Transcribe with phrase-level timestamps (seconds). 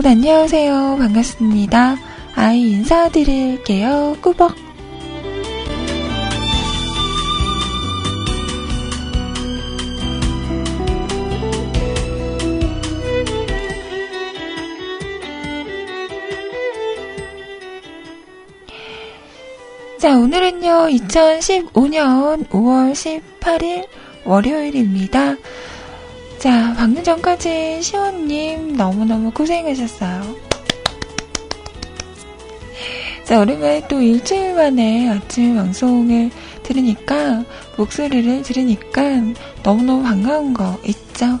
[0.00, 0.02] 짠!
[0.02, 0.96] 여러분 안녕하세요.
[0.98, 1.96] 반갑습니다.
[2.34, 4.16] 아이 인사드릴게요.
[4.22, 4.56] 꾸벅!
[19.98, 23.86] 자, 오늘은요, 2015년 5월 18일
[24.24, 25.36] 월요일입니다.
[26.40, 30.36] 자, 방금 전까지 시원님 너무너무 고생하셨어요.
[33.24, 36.30] 자, 오랜만에 또 일주일 만에 아침 방송을
[36.62, 37.44] 들으니까,
[37.76, 39.02] 목소리를 들으니까
[39.62, 41.38] 너무너무 반가운 거 있죠?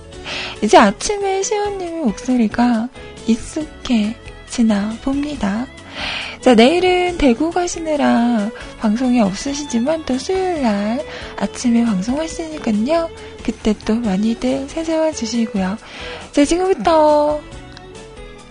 [0.62, 2.90] 이제 아침에 시원님의 목소리가
[3.26, 5.66] 익숙해지나 봅니다.
[6.40, 11.04] 자, 내일은 대구 가시느라 방송이 없으시지만 또 수요일 날
[11.36, 13.10] 아침에 방송하시니까요.
[13.44, 15.76] 그때 또 많이들 찾아와 주시고요.
[16.32, 17.42] 자, 지금부터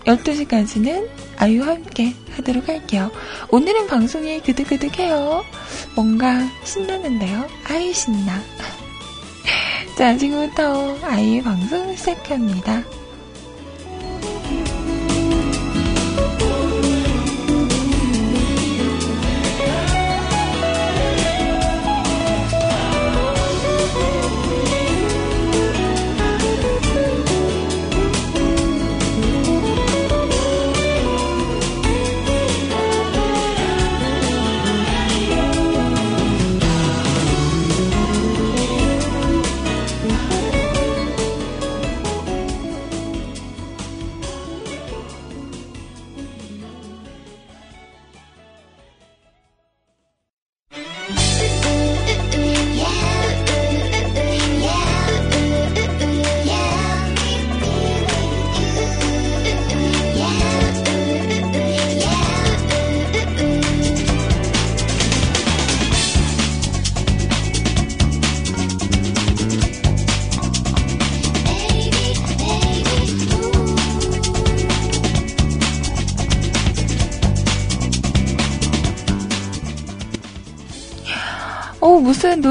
[0.06, 3.10] 12시까지는 아이와 함께 하도록 할게요.
[3.50, 5.44] 오늘은 방송이 그득그득해요.
[5.96, 7.48] 뭔가 신나는데요.
[7.64, 8.40] 아이 신나.
[9.98, 12.84] 자, 지금부터 아이 방송 시작합니다.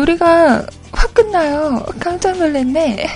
[0.09, 1.85] 놀이가 확 끝나요.
[2.01, 3.07] 깜짝 놀랐네.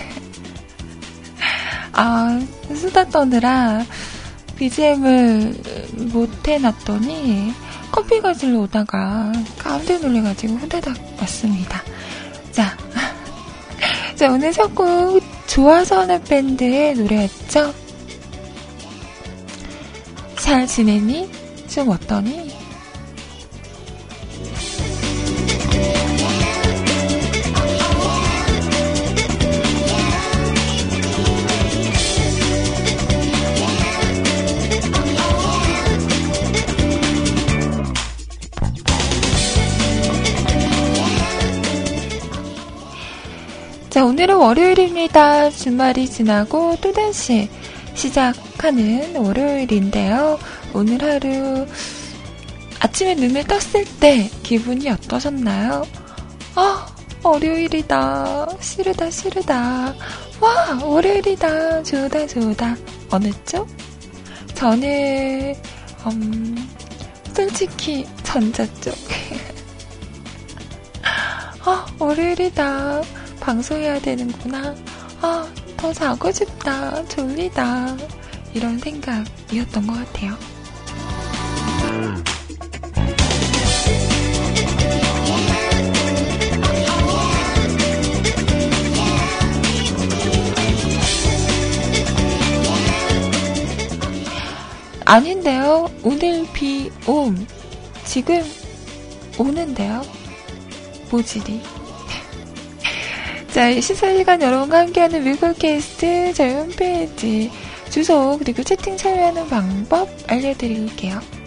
[1.93, 2.41] 아,
[2.75, 3.83] 수다 떠느라
[4.57, 5.55] BGM을
[6.13, 7.53] 못 해놨더니
[7.91, 11.83] 커피 가지러 오다가 깜짝 놀래가지고 후다닥 왔습니다.
[12.51, 12.77] 자,
[14.15, 17.73] 자, 오늘 첫곡 좋아서 하는 밴드의 노래였죠?
[20.37, 21.31] 잘 지내니?
[21.69, 22.52] 좀 어떠니?
[44.23, 45.51] 오늘은 월요일입니다.
[45.51, 47.51] 주말이 지나고 또다시
[47.95, 50.39] 시작하는 월요일인데요.
[50.73, 51.67] 오늘 하루
[52.79, 55.85] 아침에 눈을 떴을 때 기분이 어떠셨나요?
[56.55, 56.87] 아,
[57.25, 58.47] 월요일이다.
[58.61, 59.93] 싫으다, 싫으다.
[60.41, 61.83] 와, 월요일이다.
[61.83, 62.77] 좋다, 좋다.
[63.11, 63.67] 어느 쪽?
[64.55, 65.57] 저는,
[66.07, 66.71] 음,
[67.35, 68.95] 솔직히 전자 쪽.
[71.65, 73.03] 아, 월요일이다.
[73.43, 74.73] 방송해야 되는구나.
[75.21, 77.05] 아, 더 자고 싶다.
[77.09, 77.97] 졸리다.
[78.55, 80.37] 이런 생각이었던 것 같아요.
[95.05, 95.91] 아닌데요.
[96.05, 97.45] 오늘 비 옴.
[98.05, 98.41] 지금
[99.37, 100.03] 오는데요.
[101.11, 101.82] 모질이.
[103.53, 107.51] 자, 시사시간 여러분과 함께하는 뮤클캐스트 저희 홈페이지
[107.91, 111.42] 주소 그리고 채팅 참여하는 방법 알려드릴게요.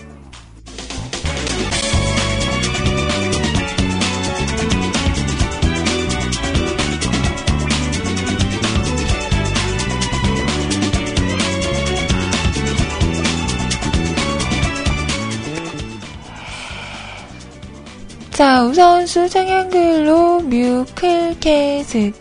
[18.35, 22.11] 자, 우선 수정 한글로 뮤클캐스트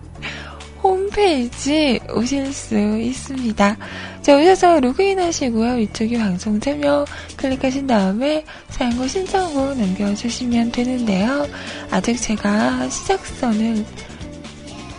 [0.83, 3.77] 홈페이지 오실 수 있습니다.
[4.23, 5.77] 자, 오셔서 로그인 하시고요.
[5.77, 7.07] 위쪽에 방송 참여
[7.37, 11.47] 클릭하신 다음에 사연과 신청곡 남겨주시면 되는데요.
[11.91, 13.85] 아직 제가 시작선을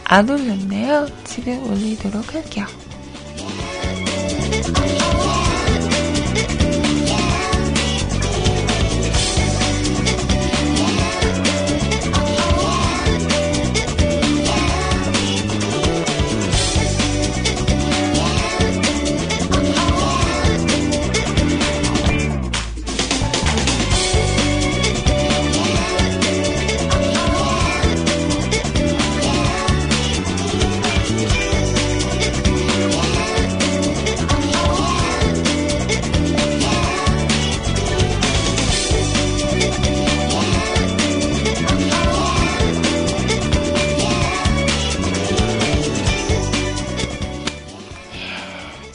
[0.06, 1.08] 안 올렸네요.
[1.24, 2.66] 지금 올리도록 할게요.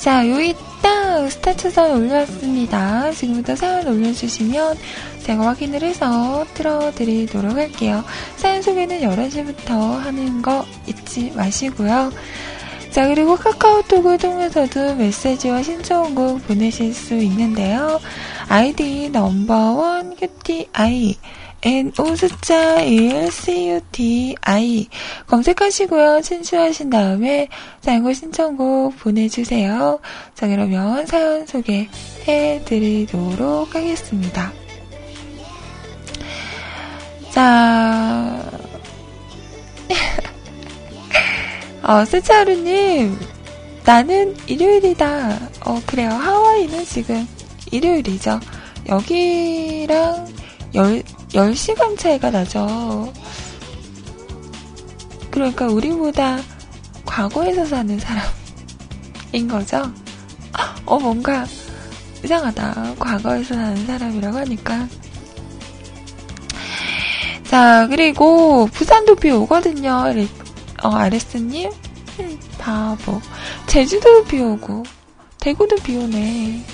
[0.07, 3.11] 자, 요이 딱 스타트선 올렸습니다.
[3.11, 4.79] 지금부터 사연 올려주시면
[5.25, 8.05] 제가 확인을 해서 틀어드리도록 할게요.
[8.37, 12.13] 사연 소개는 11시부터 하는 거 잊지 마시고요.
[12.93, 17.99] 자, 그리고 카카오톡을 통해서도 메시지와 신청곡 보내실 수 있는데요.
[18.49, 21.17] 아이디 넘버원 큐티아이
[21.67, 24.87] NO 숫자 1 CUTI
[25.27, 26.21] 검색하시고요.
[26.23, 27.49] 친추하신 다음에
[27.81, 29.99] 사연과 신청곡 보내주세요.
[30.37, 34.53] 자, 그러면 사연 소개해 드리도록 하겠습니다.
[37.31, 38.49] 자,
[41.83, 43.19] 어, 세차루님,
[43.85, 45.51] 나는 일요일이다.
[45.65, 46.11] 어, 그래요.
[46.11, 47.27] 하와이는 지금
[47.73, 48.39] 일요일이죠.
[48.89, 50.29] 여기랑
[50.77, 51.03] 열,
[51.37, 53.13] 10시간 차이가 나죠.
[55.31, 56.41] 그러니까 우리보다
[57.05, 59.93] 과거에서 사는 사람인 거죠.
[60.87, 61.47] 어, 뭔가
[62.25, 62.95] 이상하다.
[62.99, 64.89] 과거에서 사는 사람이라고 하니까.
[67.45, 70.05] 자, 그리고 부산도 비 오거든요.
[70.83, 71.71] 어, 아레스님?
[72.21, 73.21] 음, 바보.
[73.67, 74.85] 제주도 비 오고,
[75.39, 76.65] 대구도 비 오네.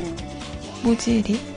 [0.00, 0.16] 음,
[0.82, 1.55] 뭐지, 이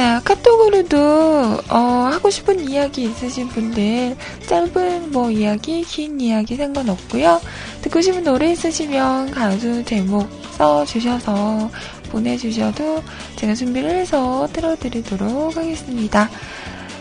[0.00, 0.96] 자, 카톡으로도,
[1.68, 1.76] 어,
[2.10, 4.16] 하고 싶은 이야기 있으신 분들,
[4.46, 7.38] 짧은 뭐 이야기, 긴 이야기 상관없고요
[7.82, 11.70] 듣고 싶은 노래 있으시면 가수 제목 써주셔서
[12.10, 13.02] 보내주셔도
[13.36, 16.30] 제가 준비를 해서 틀어드리도록 하겠습니다.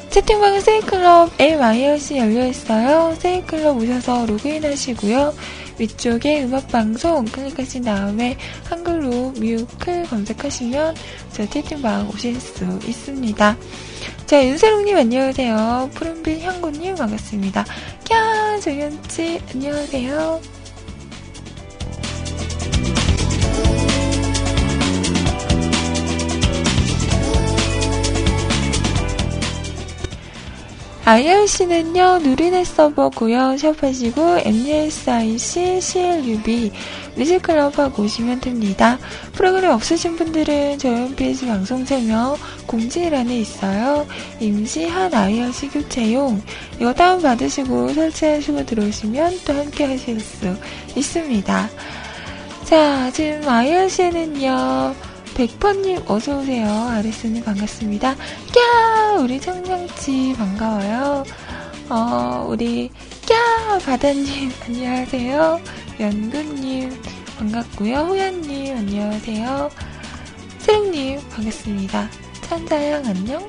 [0.09, 3.15] 채팅방은 세이클럽 MIRC 열려있어요.
[3.17, 5.33] 세이클럽 오셔서 로그인 하시고요.
[5.79, 10.95] 위쪽에 음악방송 클릭하신 다음에 한글로 뮤클 검색하시면
[11.31, 13.57] 저 채팅방 오실 수 있습니다.
[14.25, 15.89] 자, 윤세롱님 안녕하세요.
[15.95, 17.65] 푸른빛 향구님 반갑습니다.
[18.05, 20.58] 캬, 정현치 안녕하세요.
[31.09, 33.57] IRC는요, 누리넷 서버고요.
[33.57, 36.71] 샵하시고 MUSIC CLUB
[37.15, 38.99] 뮤직클럽하고 오시면 됩니다.
[39.33, 42.37] 프로그램 없으신 분들은 저희 홈페이지 방송 참여
[42.67, 44.05] 공지란에 있어요.
[44.39, 46.43] 임시한 IRC 교체용
[46.79, 50.55] 이거 다운받으시고 설치하시고 들어오시면 또 함께 하실 수
[50.95, 51.69] 있습니다.
[52.65, 55.08] 자, 지금 IRC는요,
[55.39, 56.67] 백퍼님 어서오세요.
[56.89, 58.13] 아리스님 반갑습니다.
[58.51, 59.23] 꺄!
[59.23, 61.23] 우리 청량치 반가워요.
[61.89, 62.91] 어, 우리
[63.25, 63.79] 꺄!
[63.85, 65.61] 바다님 안녕하세요.
[66.01, 66.91] 연구님
[67.37, 67.99] 반갑고요.
[67.99, 69.69] 호연님 안녕하세요.
[70.57, 72.09] 세롱님 반갑습니다.
[72.41, 73.47] 찬자양 안녕.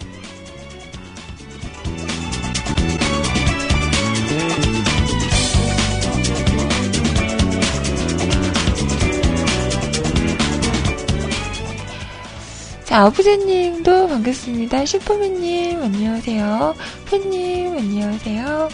[12.91, 14.85] 자, 아부제님도 반갑습니다.
[14.85, 16.75] 슈퍼맨님, 안녕하세요.
[17.09, 18.69] 팬님, 안녕하세요.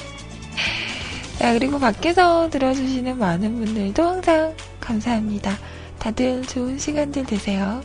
[1.38, 5.58] 자, 그리고 밖에서 들어주시는 많은 분들도 항상 감사합니다.
[5.98, 7.82] 다들 좋은 시간들 되세요.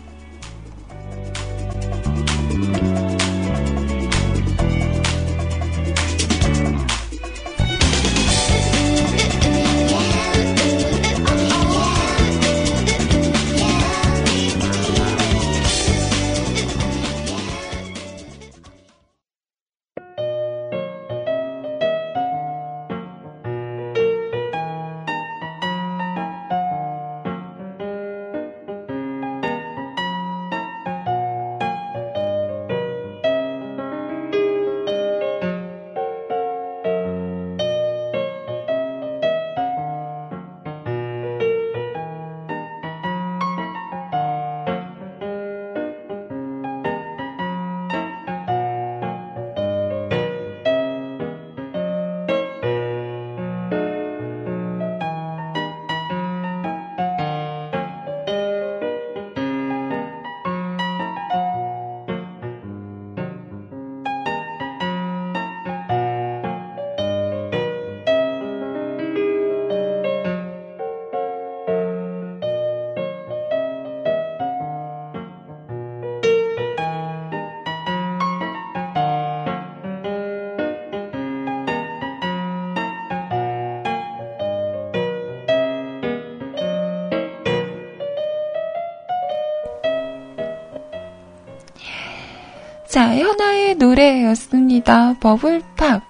[92.91, 95.13] 자, 현아의 노래였습니다.
[95.21, 96.03] 버블팝.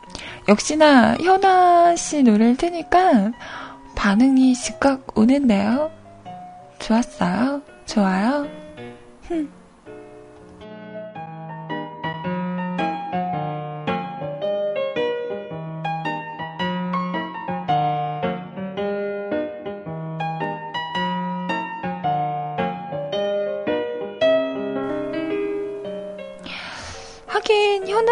[0.50, 3.34] 역시나 현아 씨 노래를 트니까
[3.96, 5.92] 반응이 즉각 오는데요.
[6.80, 7.62] 좋았어요.
[7.86, 8.48] 좋아요.
[9.28, 9.61] 흠.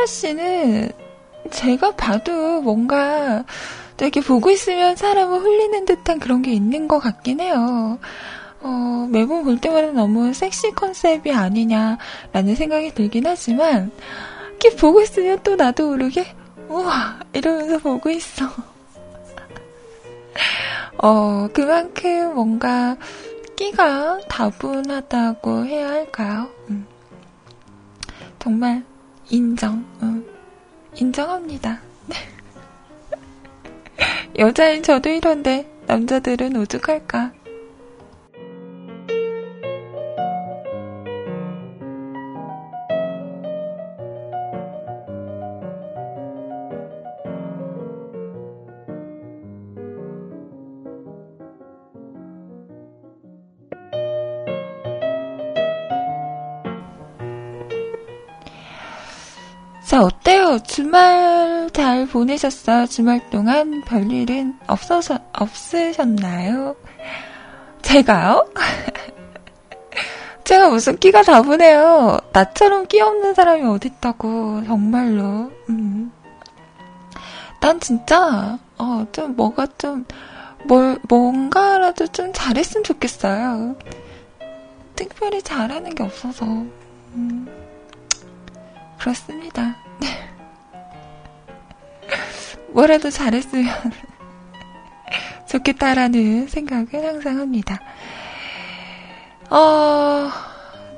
[0.09, 0.91] 씨는
[1.51, 3.45] 제가 봐도 뭔가
[3.99, 7.99] 이렇게 보고 있으면 사람을 홀리는 듯한 그런 게 있는 것 같긴 해요.
[8.61, 13.91] 어, 매번 볼 때마다 너무 섹시 컨셉이 아니냐라는 생각이 들긴 하지만,
[14.49, 16.35] 이렇게 보고 있으면 또 나도 모르게,
[16.67, 17.19] 우와!
[17.33, 18.45] 이러면서 보고 있어.
[21.01, 22.97] 어, 그만큼 뭔가
[23.55, 26.49] 끼가 다분하다고 해야 할까요?
[26.69, 26.85] 음.
[28.39, 28.83] 정말
[29.29, 30.25] 인정, 음.
[30.95, 31.79] 인정합니다.
[34.39, 37.33] 여자인 저도 이런데 남자들은 오죽할까?
[59.99, 60.59] 자, 어때요?
[60.59, 62.85] 주말 잘 보내셨어요?
[62.85, 66.77] 주말 동안 별일은 없어서, 없으셨나요?
[67.81, 68.47] 제가요?
[70.45, 72.17] 제가 무슨 끼가 다분해요.
[72.31, 75.51] 나처럼 끼 없는 사람이 어딨다고, 정말로.
[75.67, 76.13] 음.
[77.59, 80.05] 난 진짜, 어, 좀 뭐가 좀,
[80.63, 83.75] 뭘, 뭔가라도 좀 잘했으면 좋겠어요.
[84.95, 86.45] 특별히 잘하는 게 없어서.
[86.45, 87.47] 음.
[88.97, 89.75] 그렇습니다.
[92.69, 93.65] 뭐라도 잘했으면
[95.47, 97.79] 좋겠다라는 생각을 항상 합니다.
[99.49, 100.29] 어,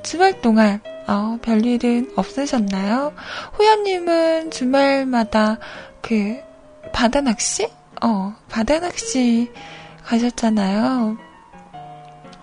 [0.02, 3.14] 주말 동안, 어, 별일은 없으셨나요?
[3.58, 5.58] 호연님은 주말마다
[6.02, 6.38] 그,
[6.92, 7.66] 바다 낚시?
[8.02, 9.50] 어, 바다 낚시
[10.04, 11.16] 가셨잖아요.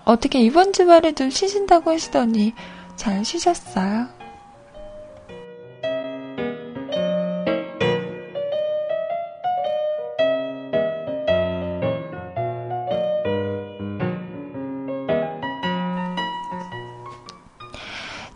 [0.05, 2.55] 어떻게 이번 주말에도 쉬신다고 하시더니
[2.95, 4.07] 잘 쉬셨어요?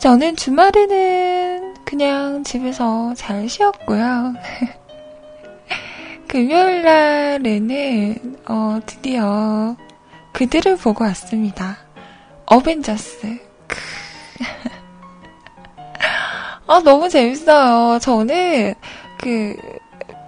[0.03, 4.33] 저는 주말에는 그냥 집에서 잘 쉬었고요.
[6.27, 9.77] 금요일 날에는 어, 드디어
[10.33, 11.77] 그들을 보고 왔습니다.
[12.47, 13.39] 어벤져스.
[16.67, 17.99] 아, 너무 재밌어요.
[17.99, 18.73] 저는
[19.19, 19.55] 그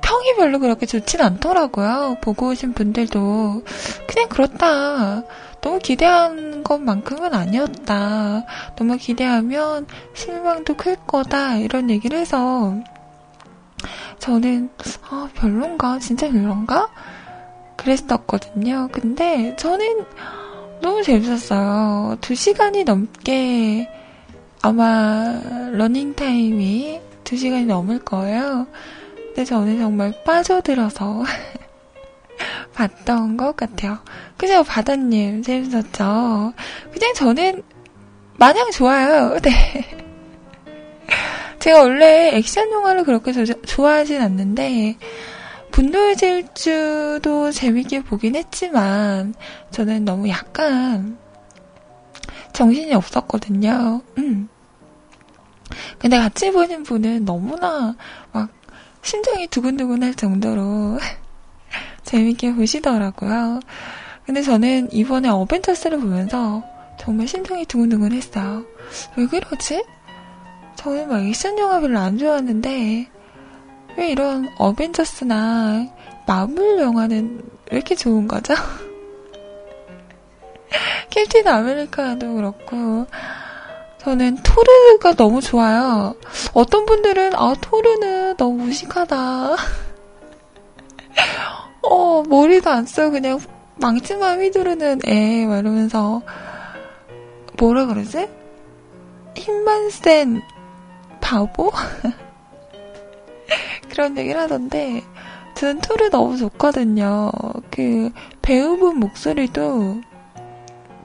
[0.02, 2.20] 평이 별로 그렇게 좋진 않더라고요.
[2.22, 3.62] 보고 오신 분들도
[4.08, 5.24] 그냥 그렇다.
[5.66, 8.46] 너무 기대한 것만큼은 아니었다.
[8.76, 11.58] 너무 기대하면 실망도 클 거다.
[11.58, 12.76] 이런 얘기를 해서
[14.20, 14.70] 저는
[15.10, 15.98] 아, 별론가?
[15.98, 16.88] 진짜 별론가?
[17.78, 18.90] 그랬었거든요.
[18.92, 20.06] 근데 저는
[20.84, 22.18] 너무 재밌었어요.
[22.22, 23.90] 두 시간이 넘게
[24.62, 25.42] 아마
[25.72, 28.68] 러닝 타임이 두 시간이 넘을 거예요.
[29.16, 31.24] 근데 저는 정말 빠져들어서
[32.74, 34.00] 봤던 것 같아요.
[34.38, 35.42] 그죠, 바다님.
[35.42, 36.54] 재밌었죠?
[36.92, 37.64] 그냥 저는
[38.38, 39.38] 마냥 좋아요.
[39.44, 39.98] 네.
[41.60, 44.98] 제가 원래 액션 영화를 그렇게 조, 좋아하진 않는데,
[45.72, 49.34] 분노의 질주도 재밌게 보긴 했지만,
[49.72, 51.18] 저는 너무 약간,
[52.54, 54.02] 정신이 없었거든요.
[54.18, 54.48] 음.
[55.98, 57.96] 근데 같이 보신 분은 너무나
[58.32, 58.50] 막
[59.02, 61.00] 심장이 두근두근 할 정도로
[62.16, 63.60] 재밌게 보시더라고요.
[64.26, 66.64] 근데 저는 이번에 어벤져스를 보면서
[66.98, 68.64] 정말 심장이 두근두근 했어요.
[69.18, 69.84] 왜 그러지?
[70.78, 73.10] 저는 막 액션 영화 별로 안 좋아하는데,
[73.98, 75.88] 왜 이런 어벤져스나
[76.26, 77.42] 마블 영화는
[77.72, 78.54] 왜 이렇게 좋은 거죠?
[81.12, 83.08] 캡틴 아메리카도 그렇고,
[84.00, 86.16] 저는 토르가 너무 좋아요.
[86.54, 89.56] 어떤 분들은, 아, 토르는 너무 무식하다.
[91.90, 93.10] 어, 머리도 안 써.
[93.10, 93.40] 그냥
[93.78, 95.46] 망치만 휘두르는 애.
[95.46, 96.22] 막 이러면서.
[97.58, 98.28] 뭐라 그러지?
[99.36, 100.42] 힘만 센
[101.22, 101.72] 바보?
[103.90, 105.04] 그런 얘기를 하던데,
[105.56, 107.32] 저는 토르 너무 좋거든요.
[107.72, 110.02] 그, 배우분 목소리도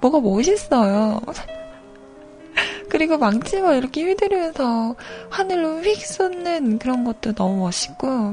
[0.00, 1.20] 뭐가 멋있어요.
[2.90, 4.96] 그리고 망치만 이렇게 휘두르면서
[5.28, 8.32] 하늘로 휙 쏟는 그런 것도 너무 멋있고,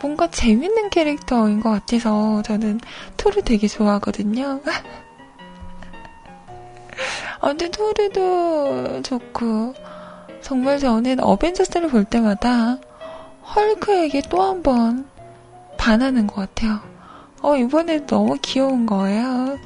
[0.00, 2.80] 뭔가 재밌는 캐릭터인 것 같아서 저는
[3.16, 4.60] 토르 되게 좋아하거든요.
[7.40, 9.74] 아, 근데 토르도 좋고,
[10.42, 12.78] 정말 저는 어벤져스를 볼 때마다
[13.54, 15.06] 헐크에게 또 한 번
[15.78, 16.80] 반하는 것 같아요.
[17.42, 19.56] 어, 이번에 너무 귀여운 거예요.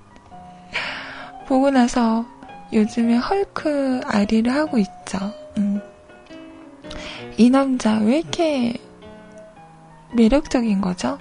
[1.48, 2.24] 보고 나서
[2.72, 5.18] 요즘에 헐크 아리를 하고 있죠.
[5.58, 5.80] 음.
[7.36, 8.74] 이 남자 왜 이렇게
[10.12, 11.18] 매력적인 거죠?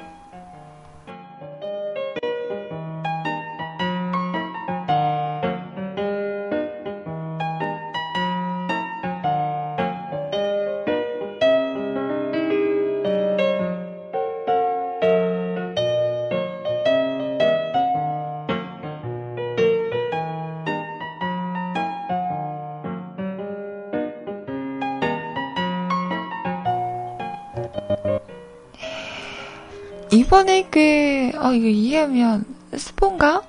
[30.29, 32.45] 이번에 그, 어, 이거 이해하면
[32.77, 33.41] 스폰가?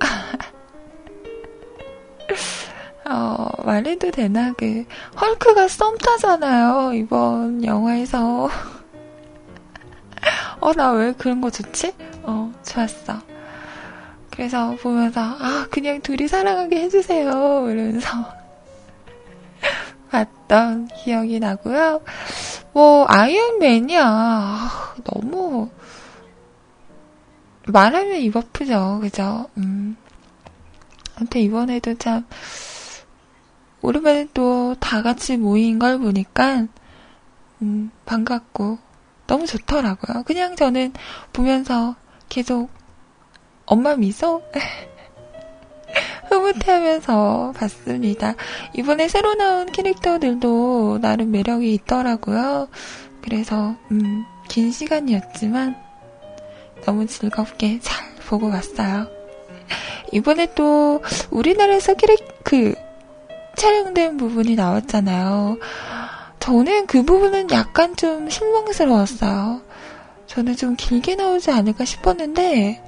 [3.08, 4.52] 어, 말해도 되나?
[4.54, 4.84] 그,
[5.20, 6.92] 헐크가 썸 타잖아요.
[6.94, 8.48] 이번 영화에서.
[10.60, 11.92] 어, 나 왜 그런 거 좋지?
[12.24, 13.20] 어, 좋았어.
[14.30, 17.30] 그래서 보면서, 아, 그냥 둘이 사랑하게 해주세요.
[17.70, 18.08] 이러면서
[20.10, 22.00] 봤던 기억이 나고요.
[22.72, 24.94] 뭐, 아이언맨이야.
[25.04, 25.70] 너무,
[27.66, 28.98] 말하면 입 아프죠.
[29.00, 29.48] 그죠?
[29.56, 29.96] 음.
[31.16, 32.26] 아무튼 이번에도 참,
[33.82, 36.66] 오랜만에 또 다 같이 모인 걸 보니까,
[37.62, 38.78] 음, 반갑고,
[39.26, 40.22] 너무 좋더라고요.
[40.24, 40.92] 그냥 저는
[41.32, 41.96] 보면서
[42.28, 42.70] 계속
[43.66, 44.42] 엄마 미소?
[46.28, 48.34] 흐뭇해하면서 봤습니다.
[48.74, 52.68] 이번에 새로 나온 캐릭터들도 나름 매력이 있더라고요.
[53.22, 55.76] 그래서 음, 긴 시간이었지만
[56.84, 59.08] 너무 즐겁게 잘 보고 왔어요.
[60.12, 62.74] 이번에 또 우리나라에서 캐릭 그
[63.56, 65.58] 촬영된 부분이 나왔잖아요.
[66.38, 69.60] 저는 그 부분은 약간 좀 실망스러웠어요.
[70.26, 72.82] 저는 좀 길게 나오지 않을까 싶었는데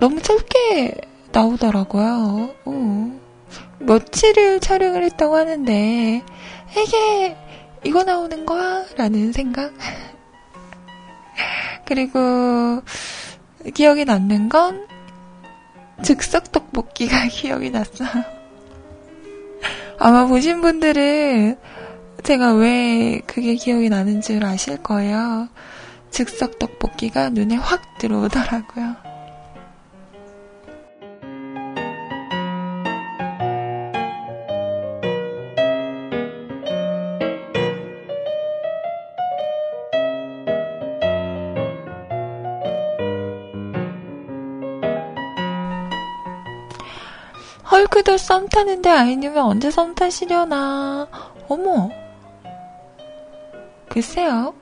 [0.00, 2.54] 너무 짧게 나오더라고요.
[2.64, 3.20] 어.
[3.80, 6.22] 며칠을 촬영을 했다고 하는데,
[6.70, 7.36] 이게,
[7.84, 8.84] 이거 나오는 거야?
[8.96, 9.72] 라는 생각?
[11.86, 12.82] 그리고,
[13.74, 14.86] 기억에 남는 건,
[16.02, 18.08] 즉석 떡볶이가 기억이 났어요.
[19.98, 21.58] 아마 보신 분들은
[22.22, 25.48] 제가 왜 그게 기억이 나는 줄 아실 거예요.
[26.10, 29.09] 즉석 떡볶이가 눈에 확 들어오더라고요.
[47.80, 51.08] 헐크도 썸 타는데 아이님은 언제 썸 타시려나.
[51.48, 51.88] 어머.
[53.88, 54.54] 글쎄요.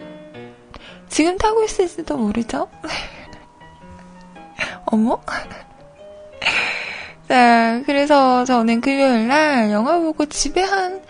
[1.08, 2.68] 지금 타고 있을지도 모르죠?
[4.86, 5.20] 어머?
[7.28, 11.02] 자, 그래서 저는 금요일 날 영화 보고 집에 한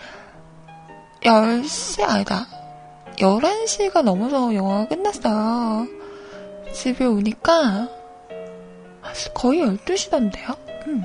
[1.21, 2.47] 10시, 아니다.
[3.17, 5.87] 11시가 넘어서 영화가 끝났어요.
[6.73, 7.87] 집에 오니까
[9.35, 10.57] 거의 12시던데요?
[10.87, 11.03] 음.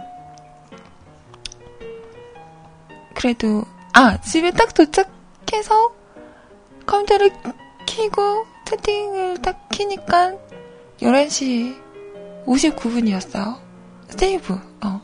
[3.24, 5.94] 그래도, 아, 집에 딱 도착해서
[6.84, 7.30] 컴퓨터를
[7.86, 10.34] 키고 채팅을 딱 키니까
[11.00, 11.74] 11시
[12.44, 13.56] 59분이었어요.
[14.10, 15.00] 세이브, 어.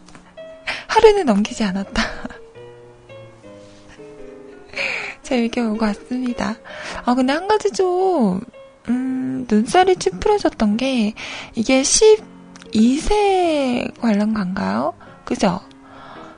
[0.88, 2.02] 하루는 넘기지 않았다.
[5.24, 6.56] 재밌게 보고 왔습니다.
[7.02, 8.42] 아, 근데 한 가지 좀,
[8.90, 11.14] 음, 눈살이 찌푸려졌던 게,
[11.54, 14.92] 이게 12세 관람가인가요?
[15.24, 15.58] 그죠?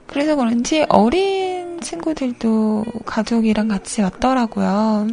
[0.06, 1.41] 그래서 그런지 어린
[1.82, 5.08] 친구들도 가족이랑 같이 왔더라고요.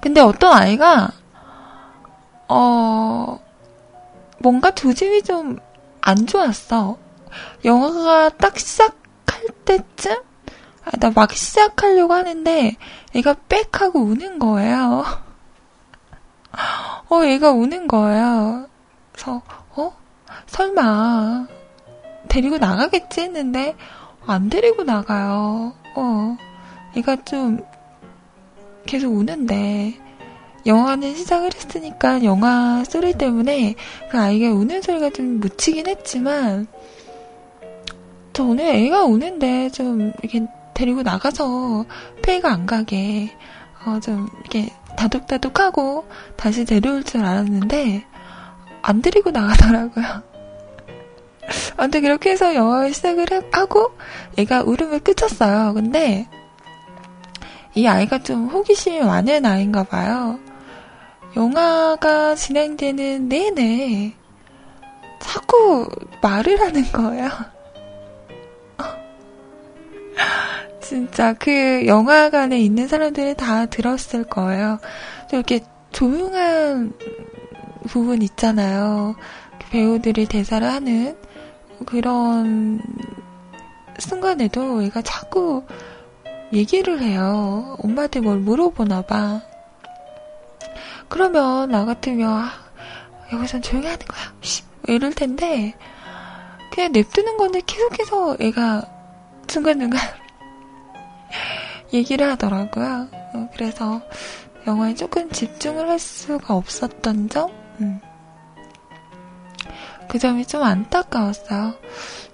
[0.00, 1.10] 근데 어떤 아이가,
[2.48, 3.38] 어,
[4.38, 5.58] 뭔가 조짐이 좀
[6.02, 6.98] 안 좋았어.
[7.64, 10.16] 영화가 딱 시작할 때쯤?
[10.84, 12.76] 아, 나 막 시작하려고 하는데,
[13.14, 15.04] 얘가 빽 하고 우는 거예요.
[17.10, 18.66] 어, 얘가 우는 거예요.
[19.12, 19.42] 그래서,
[19.76, 19.92] 어?
[20.46, 21.46] 설마,
[22.28, 23.76] 데리고 나가겠지 했는데
[24.30, 25.74] 안 데리고 나가요.
[25.96, 26.36] 어.
[26.96, 27.58] 얘가 좀
[28.86, 29.94] 계속 우는데
[30.66, 33.74] 영화는 시작을 했으니까 영화 소리 때문에
[34.10, 36.66] 그 아이가 우는 소리가 좀 묻히긴 했지만
[38.32, 41.84] 저 오늘 애가 우는데 좀 이렇게 데리고 나가서
[42.22, 43.30] 폐가 안 가게
[43.84, 46.04] 어, 좀 이렇게 다독다독하고
[46.36, 48.04] 다시 데려올 줄 알았는데
[48.82, 50.29] 안 데리고 나가더라고요.
[51.76, 53.92] 아무튼 그렇게 해서 영화를 시작을 하고
[54.36, 55.74] 애가 울음을 끊었어요.
[55.74, 56.28] 근데
[57.74, 60.38] 이 아이가 좀 호기심이 많은 아이인가 봐요.
[61.36, 64.14] 영화가 진행되는 내내
[65.20, 65.88] 자꾸
[66.22, 67.28] 말을 하는 거예요.
[70.80, 74.80] 진짜 그 영화관에 있는 사람들이 다 들었을 거예요.
[75.32, 75.60] 이렇게
[75.92, 76.92] 조용한
[77.86, 79.14] 부분 있잖아요.
[79.70, 81.16] 배우들이 대사를 하는
[81.86, 82.80] 그런
[83.98, 85.64] 순간에도 얘가 자꾸
[86.52, 87.76] 얘기를 해요.
[87.82, 89.40] 엄마한테 뭘 물어보나 봐.
[91.08, 92.50] 그러면 나 같으면 아,
[93.32, 94.20] 여기선 조용히 하는 거야.
[94.88, 95.74] 이럴 텐데
[96.72, 98.82] 그냥 냅두는 건데 계속해서 애가
[99.46, 100.00] 중간중간
[101.92, 103.08] 얘기를 하더라고요.
[103.34, 104.00] 어, 그래서
[104.66, 107.50] 영화에 조금 집중을 할 수가 없었던 점?
[107.80, 108.00] 음.
[110.10, 111.72] 그 점이 좀 안타까웠어요.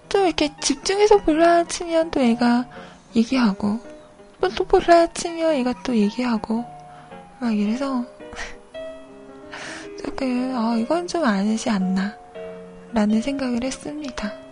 [0.09, 2.65] 좀 이렇게 집중해서 볼라 치면 또 애가
[3.15, 3.79] 얘기하고,
[4.57, 6.65] 또 볼라 치면 애가 또 얘기하고,
[7.39, 8.03] 막 이래서,
[10.03, 12.17] 조금, 어, 이건 좀 아니지 않나,
[12.95, 14.46] 라는 생각을 했습니다.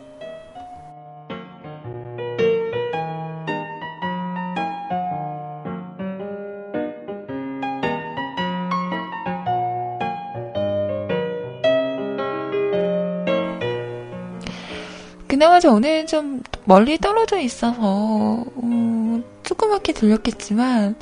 [15.35, 20.95] 그나마 저는 좀 멀리 떨어져 있어서 음, 조그맣게 들렸겠지만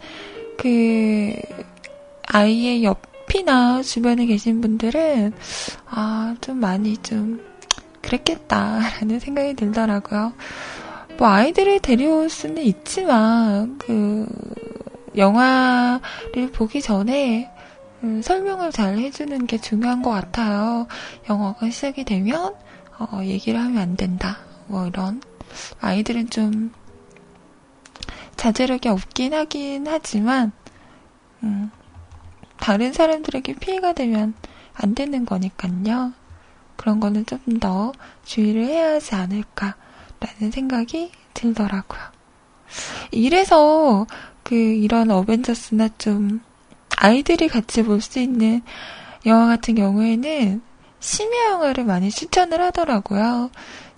[0.57, 1.35] 그
[2.29, 5.35] 아이의 옆이나 주변에 계신 분들은
[5.85, 7.45] 아 좀 많이 좀
[8.01, 10.33] 그랬겠다라는 생각이 들더라고요.
[11.19, 14.27] 뭐 아이들을 데려올 수는 있지만 그
[15.15, 17.51] 영화를 보기 전에
[18.03, 20.87] 음, 설명을 잘 해주는 게 중요한 것 같아요.
[21.29, 22.55] 영화가 시작이 되면
[22.99, 24.39] 어, 얘기를 하면 안 된다.
[24.67, 25.21] 뭐 이런
[25.81, 26.73] 아이들은 좀
[28.37, 30.53] 자제력이 없긴 하긴 하지만
[31.43, 31.71] 음,
[32.59, 34.35] 다른 사람들에게 피해가 되면
[34.75, 36.13] 안 되는 거니까요.
[36.77, 37.93] 그런 거는 좀 더
[38.25, 42.01] 주의를 해야 하지 않을까라는 생각이 들더라고요.
[43.11, 44.07] 이래서
[44.43, 46.41] 그 이런 어벤져스나 좀
[46.97, 48.63] 아이들이 같이 볼 수 있는
[49.27, 50.63] 영화 같은 경우에는
[51.03, 53.51] 심야 영화를 많이 추천을 하더라고요.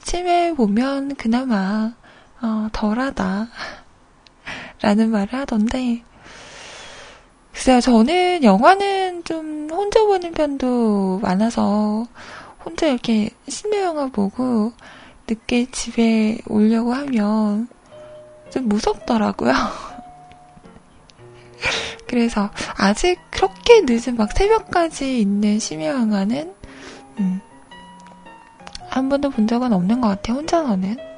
[0.02, 1.92] 심야에 보면 그나마
[2.40, 3.48] 어, 덜하다
[4.80, 6.02] 라는 말을 하던데
[7.52, 12.06] 글쎄요 저는 영화는 좀 혼자 보는 편도 많아서
[12.64, 14.72] 혼자 이렇게 심야 영화 보고
[15.28, 17.68] 늦게 집에 오려고 하면
[18.50, 19.52] 좀 무섭더라고요.
[22.08, 26.63] 그래서 아직 그렇게 늦은 막 새벽까지 있는 심야 영화는
[27.18, 27.40] 음.
[28.88, 31.13] 한 번도 본 적은 없는 것 같아, 혼자서는.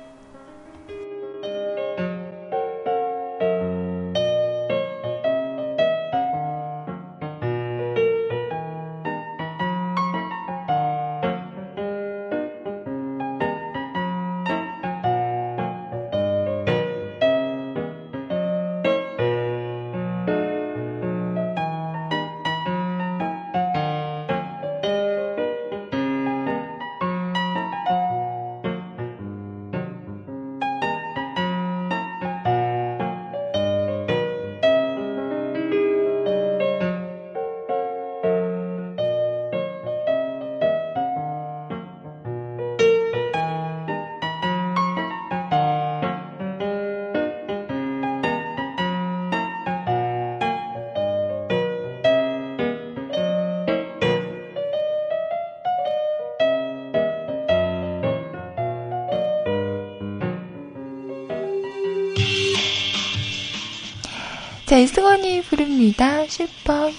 [65.86, 66.26] 부릅니다.
[66.28, 66.90] 슈퍼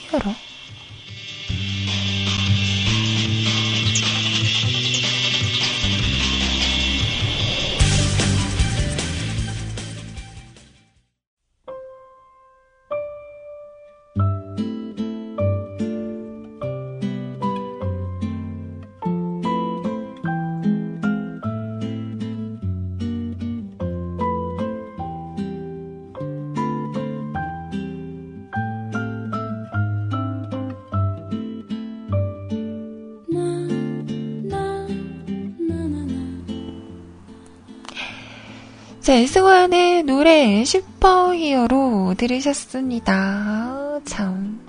[39.18, 44.00] 자, 에스관의 노래 슈퍼히어로 들으셨습니다.
[44.06, 44.62] 참,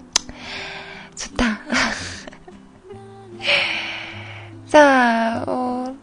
[1.15, 1.61] 좋다.
[4.69, 5.95] 자, 어,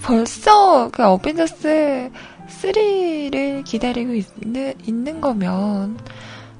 [0.00, 2.10] 벌써 그 어벤져스
[2.62, 5.98] 3를 기다리고 있는, 있는 거면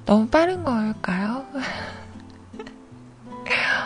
[0.04, 1.46] 너무 빠른 걸까요?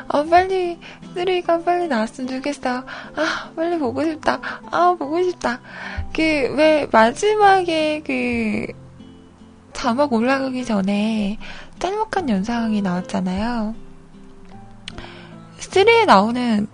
[0.08, 0.80] 아, 빨리,
[1.14, 2.78] 3가 빨리 나왔으면 좋겠어.
[2.78, 4.40] 아, 빨리 보고 싶다.
[4.72, 5.60] 아, 보고 싶다.
[6.16, 8.72] 그, 왜, 마지막에 그,
[9.74, 11.36] 자막 올라가기 전에
[11.78, 13.74] 짤막한 영상이 나왔잖아요.
[15.58, 16.66] 3에 나오는,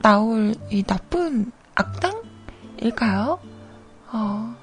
[0.00, 3.38] 나올 이 나쁜 악당일까요?
[4.14, 4.56] 어,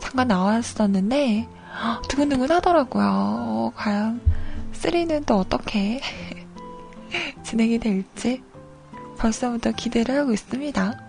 [0.00, 1.46] 잠깐 나왔었는데,
[2.08, 3.06] 두근두근 하더라고요.
[3.06, 4.20] 어, 과연
[4.72, 6.00] 3는 또 어떻게
[7.44, 8.42] 진행이 될지
[9.16, 11.07] 벌써부터 기대를 하고 있습니다.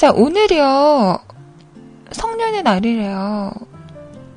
[0.00, 1.18] 자, 오늘이요.
[2.10, 3.52] 성년의 날이래요.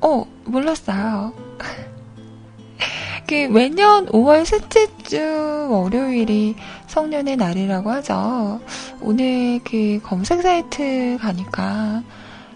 [0.02, 1.32] 어, 몰랐어요.
[3.26, 6.54] 그 매년 5월 셋째 주 월요일이
[6.86, 8.60] 성년의 날이라고 하죠.
[9.00, 12.02] 오늘 그 검색 사이트 가니까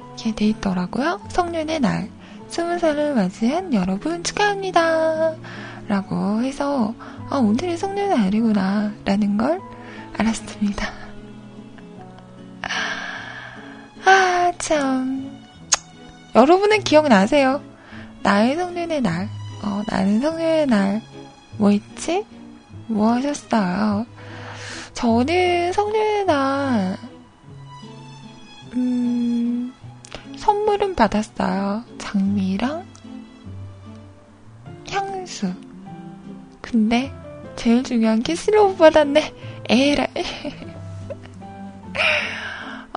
[0.08, 1.22] 이렇게 돼 있더라고요.
[1.30, 2.10] 성년의 날.
[2.50, 5.34] 20살을 맞이한 여러분 축하합니다.
[5.88, 6.92] 라고 해서,
[7.30, 8.92] 아, 오늘이 성년의 날이구나.
[9.06, 9.62] 라는 걸
[10.18, 11.07] 알았습니다.
[14.04, 15.38] 아, 참.
[16.34, 17.62] 여러분은 기억나세요?
[18.22, 19.28] 나의 성년의 날.
[19.62, 21.02] 어, 나는 성년의 날.
[21.56, 22.24] 뭐 있지?
[22.86, 24.06] 뭐 하셨어요?
[24.94, 26.96] 저는 성년의 날,
[28.74, 29.72] 음,
[30.36, 31.84] 선물은 받았어요.
[31.98, 32.84] 장미랑
[34.90, 35.52] 향수.
[36.60, 37.12] 근데
[37.54, 39.32] 제일 중요한 키스를 못 받았네.
[39.68, 40.08] 에라이.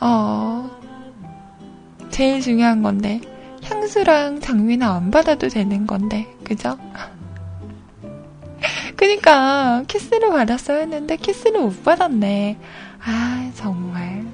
[0.01, 0.80] 어,
[2.11, 3.21] 제일 중요한 건데
[3.63, 6.77] 향수랑 장미는 안 받아도 되는 건데 그죠?
[8.95, 12.57] 그니까 키스를 받았어야 했는데 키스를 못 받았네.
[13.03, 14.25] 아 정말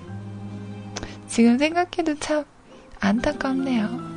[1.27, 2.43] 지금 생각해도 참
[2.99, 4.16] 안타깝네요.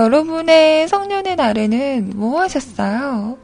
[0.00, 3.38] 여러분의 성년의 날에는 뭐 하셨어요?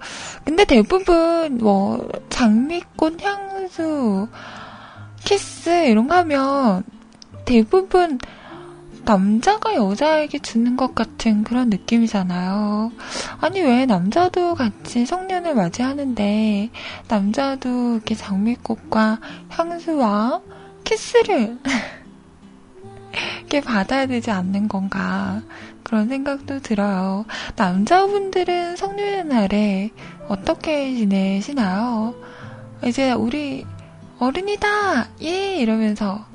[0.44, 4.28] 근데 대부분 뭐 장미꽃 향수,
[5.24, 6.84] 키스 이런 거 하면
[7.44, 8.18] 대부분
[9.06, 12.90] 남자가 여자에게 주는 것 같은 그런 느낌이잖아요.
[13.40, 16.70] 아니, 왜 남자도 같이 성년을 맞이하는데,
[17.08, 20.40] 남자도 이렇게 장미꽃과 향수와
[20.82, 21.56] 키스를
[23.38, 25.40] 이렇게 받아야 되지 않는 건가.
[25.86, 27.24] 그런 생각도 들어요.
[27.54, 29.90] 남자분들은 성년의 날에
[30.26, 32.12] 어떻게 지내시나요?
[32.84, 33.64] 이제 우리
[34.18, 35.10] 어른이다!
[35.22, 35.58] 예!
[35.58, 36.26] 이러면서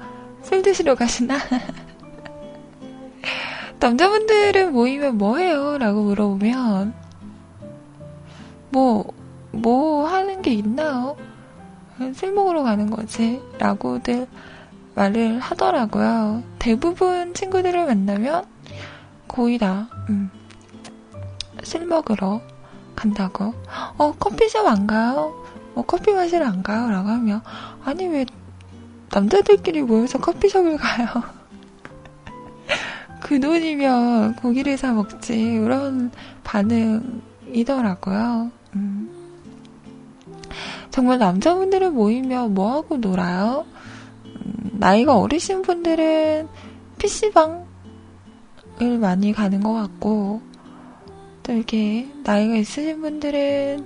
[0.41, 1.35] 술 드시러 가시나?
[3.81, 5.77] 남자분들은 모이면 뭐 해요?
[5.77, 6.93] 라고 물어보면,
[8.69, 9.05] 뭐,
[9.51, 11.17] 뭐 하는 게 있나요?
[12.15, 13.41] 술 먹으러 가는 거지.
[13.59, 14.27] 라고들
[14.95, 16.41] 말을 하더라고요.
[16.57, 18.45] 대부분 친구들을 만나면
[19.31, 20.29] 거의 다, 음,
[21.63, 22.41] 술 먹으러
[22.97, 23.53] 간다고.
[23.97, 25.33] 어, 커피숍 안 가요?
[25.73, 26.89] 뭐 커피 마시러 안 가요?
[26.89, 27.41] 라고 하면,
[27.85, 28.25] 아니, 왜
[29.09, 31.07] 남자들끼리 모여서 커피숍을 가요?
[33.23, 35.39] 그 돈이면 고기를 사 먹지.
[35.39, 36.11] 이런
[36.43, 38.51] 반응이더라고요.
[38.75, 39.09] 음.
[40.89, 43.63] 정말 남자분들은 모이면 뭐하고 놀아요?
[44.25, 46.49] 음, 나이가 어리신 분들은
[46.97, 47.70] PC방
[48.81, 50.41] 을 많이 가는 것 같고,
[51.43, 53.85] 또 이렇게 나이가 있으신 분들은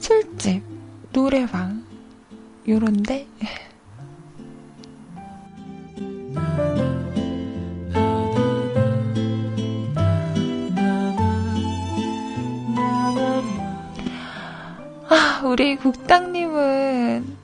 [0.00, 0.62] 술집,
[1.12, 1.84] 노래방,
[2.66, 3.26] 요런데.
[15.08, 17.36] 아, 우리 국장님은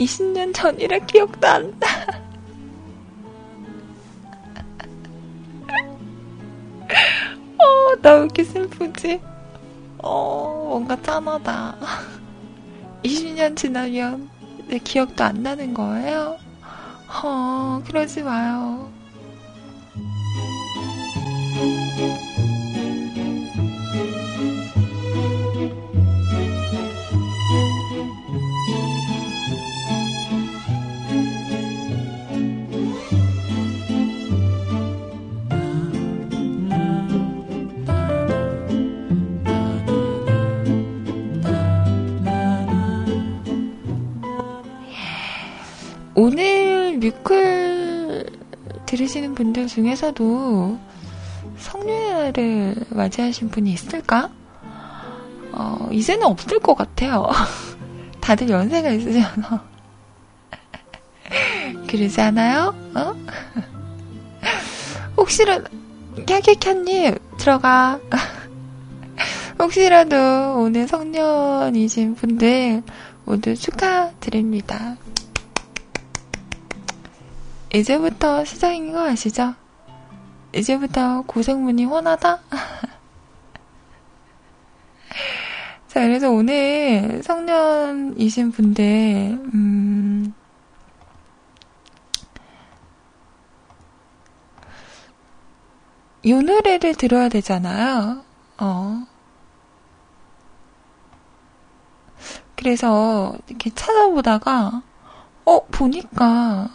[0.00, 2.29] 20년 전이라 기억도 안 나.
[8.02, 9.20] 나 왜 이렇게 슬프지?
[9.98, 11.76] 어, 뭔가 짠하다.
[13.04, 14.30] 20년 지나면
[14.68, 16.38] 내 기억도 안 나는 거예요?
[17.22, 18.92] 어, 그러지 마요.
[46.22, 48.26] 오늘 뮤클
[48.84, 50.78] 들으시는 분들 중에서도
[51.86, 54.28] 날을 맞이하신 분이 있을까?
[55.52, 57.26] 어, 이제는 없을 것 같아요.
[58.20, 59.64] 다들 연세가 있으잖아.
[61.88, 62.74] 그러지 않아요?
[62.94, 63.16] 어?
[65.16, 65.64] 혹시라도,
[66.26, 67.98] 캬캬캬님, 들어가.
[69.58, 70.16] 혹시라도
[70.58, 72.82] 오늘 성년이신 분들
[73.24, 74.98] 모두 축하드립니다.
[77.72, 79.54] 이제부터 시작인 거 아시죠?
[80.52, 82.40] 이제부터 고생문이 훤하다?
[85.86, 88.82] 자, 그래서 오늘 성년이신 분들,
[89.54, 90.34] 음,
[96.22, 98.24] 이 노래를 들어야 되잖아요.
[98.58, 99.06] 어.
[102.56, 104.82] 그래서 이렇게 찾아보다가,
[105.44, 106.68] 어, 보니까,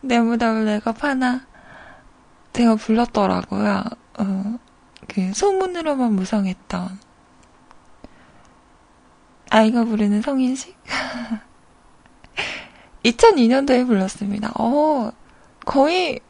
[0.00, 1.46] 내 무덤을 내가 파나
[2.52, 3.84] 제가 불렀더라고요.
[4.18, 4.58] 어,
[5.06, 6.98] 그 소문으로만 무성했던
[9.50, 10.76] 아이가 부르는 성인식
[13.04, 14.52] 2002년도에 불렀습니다.
[14.58, 15.12] 어,
[15.64, 16.20] 거의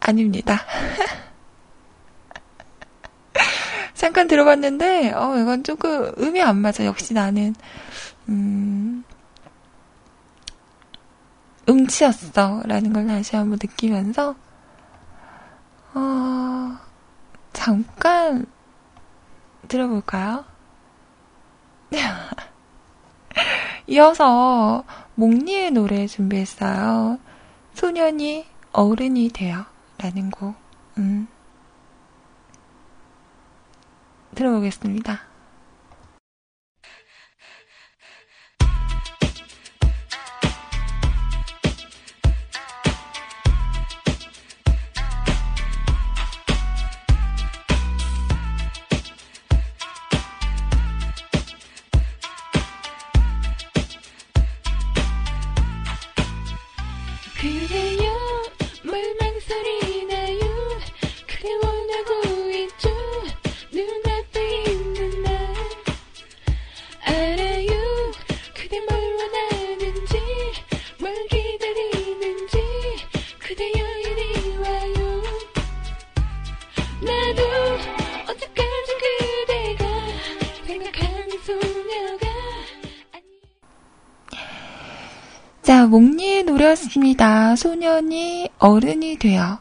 [0.00, 0.60] 아닙니다.
[3.94, 6.84] 잠깐 들어봤는데, 어, 이건 조금 음이 안 맞아.
[6.84, 7.54] 역시 나는,
[8.28, 9.04] 음,
[11.68, 12.62] 음치였어.
[12.66, 14.34] 라는 걸 다시 한번 느끼면서,
[15.94, 16.78] 어,
[17.52, 18.46] 잠깐
[19.68, 20.44] 들어볼까요?
[23.86, 24.84] 이어서
[25.14, 27.18] 몽니의 노래 준비했어요.
[27.74, 29.64] 소년이 어른이 되어
[29.98, 30.54] 라는 곡.
[30.98, 31.28] 음.
[34.34, 35.31] 들어보겠습니다.
[87.56, 89.60] 소년이 어른이 되어.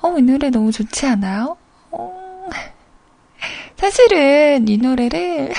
[0.00, 1.56] 어, 이 노래 너무 좋지 않아요?
[1.90, 2.48] 어,
[3.76, 5.52] 사실은 이 노래를,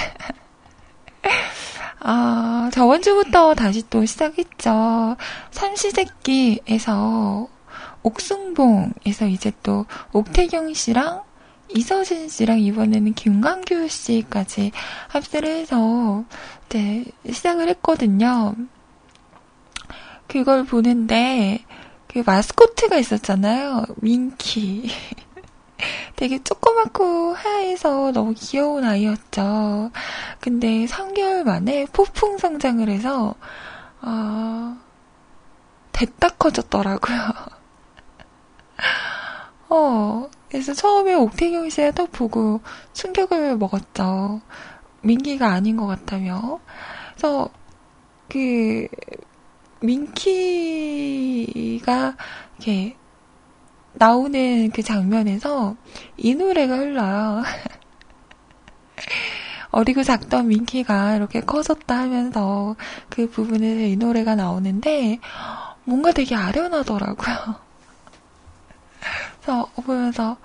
[2.00, 5.18] 아, 저번 주부터 다시 또 시작했죠.
[5.52, 7.48] 삼시세끼에서
[8.04, 11.24] 옥승봉에서 이제 또 옥태경 씨랑
[11.70, 14.72] 이서진 씨랑 이번에는 김광규 씨까지
[15.08, 16.24] 합세를 해서
[16.70, 18.56] 네, 시작을 했거든요.
[20.28, 21.65] 그걸 보는데
[22.16, 23.84] 그 마스코트가 있었잖아요.
[23.98, 24.90] 민키.
[26.16, 29.92] 되게 조그맣고 하얘서 너무 귀여운 아이였죠.
[30.40, 33.36] 근데 3개월 만에 폭풍 성장을 해서
[34.02, 34.78] 어,
[35.92, 37.18] 됐다 커졌더라고요.
[39.68, 42.62] 어, 그래서 처음에 옥태경 씨를 딱 보고
[42.94, 44.40] 충격을 먹었죠.
[45.02, 46.62] 민기가 아닌 것 같다며.
[47.10, 47.50] 그래서
[48.30, 48.88] 그
[49.82, 52.16] 민키가
[52.58, 52.96] 이렇게
[53.94, 55.76] 나오는 그 장면에서
[56.18, 57.44] 이 노래가 흘러요.
[59.72, 62.76] 어리고 작던 민키가 이렇게 커졌다 하면서
[63.10, 65.20] 그 부분에서 이 노래가 나오는데
[65.84, 67.56] 뭔가 되게 아련하더라고요.
[69.42, 70.38] 그래서 보면서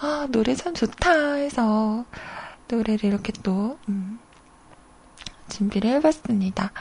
[0.00, 2.04] 아 노래 참 좋다 해서
[2.68, 4.18] 노래를 이렇게 또 음,
[5.48, 6.72] 준비를 해봤습니다.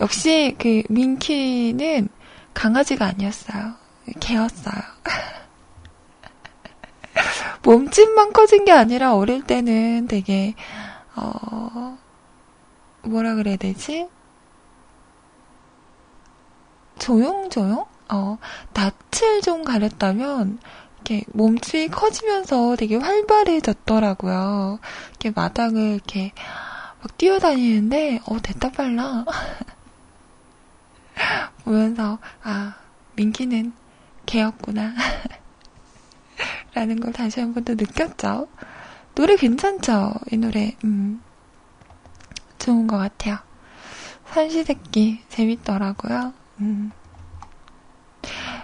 [0.00, 2.08] 역시 그 민키는
[2.54, 3.74] 강아지가 아니었어요.
[4.20, 4.80] 개였어요.
[7.62, 10.54] 몸집만 커진 게 아니라 어릴 때는 되게,
[11.16, 11.98] 어,
[13.02, 14.08] 뭐라 그래야 되지?
[16.98, 17.84] 조용조용?
[18.10, 18.38] 어,
[18.72, 20.58] 낯을 좀 가렸다면,
[20.94, 24.78] 이렇게 몸집이 커지면서 되게 활발해졌더라고요.
[25.10, 26.32] 이렇게 마당을 이렇게
[27.00, 29.24] 막 뛰어다니는데, 어, 됐다 빨라.
[31.64, 32.74] 보면서, 아,
[33.16, 33.72] 민기는
[34.26, 34.94] 개였구나.
[36.74, 38.48] 라는 걸 다시 한 번 더 느꼈죠.
[39.14, 40.14] 노래 괜찮죠?
[40.30, 41.22] 이 노래, 음,
[42.58, 43.38] 좋은 것 같아요.
[44.32, 46.32] 산시새끼 재밌더라고요.
[46.60, 46.92] 음.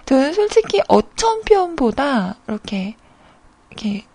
[0.05, 2.95] 저는 솔직히 어천편보다 이렇게
[3.71, 4.05] 이렇게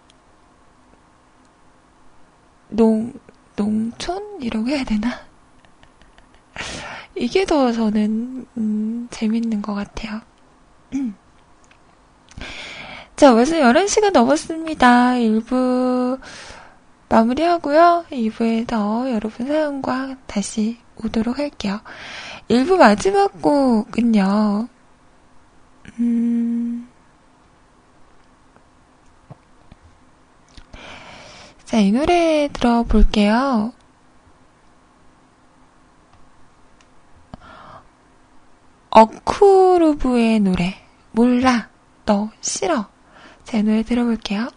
[2.69, 3.13] 농
[3.57, 5.21] 농촌 이라고 해야 되나?
[7.21, 10.23] 이게 더 저는 음, 재밌는 것 같아요.
[13.15, 15.11] 자, 벌써 11시가 넘었습니다.
[15.17, 16.19] 1부
[17.11, 18.07] 마무리하고요.
[18.11, 21.83] 2부에서 여러분 사연과 다시 오도록 할게요.
[22.49, 24.69] 1부 마지막 곡은요.
[25.99, 26.89] 음...
[31.67, 33.75] 자, 이 노래 들어볼게요.
[38.91, 40.75] 어쿠르브의 노래.
[41.13, 41.69] 몰라.
[42.05, 42.89] 너 싫어.
[43.45, 44.49] 제 노래 들어볼게요.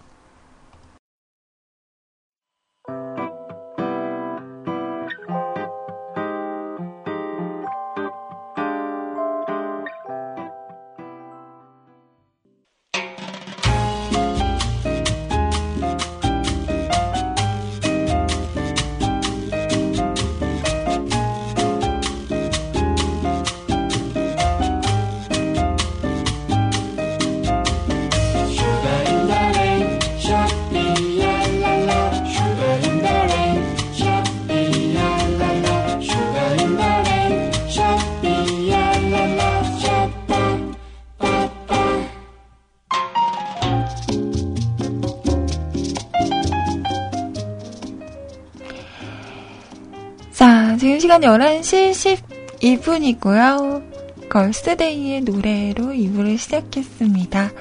[51.14, 52.18] 시간 11시
[52.60, 54.30] 12분이고요.
[54.30, 57.52] 걸스데이의 노래로 2부를 시작했습니다.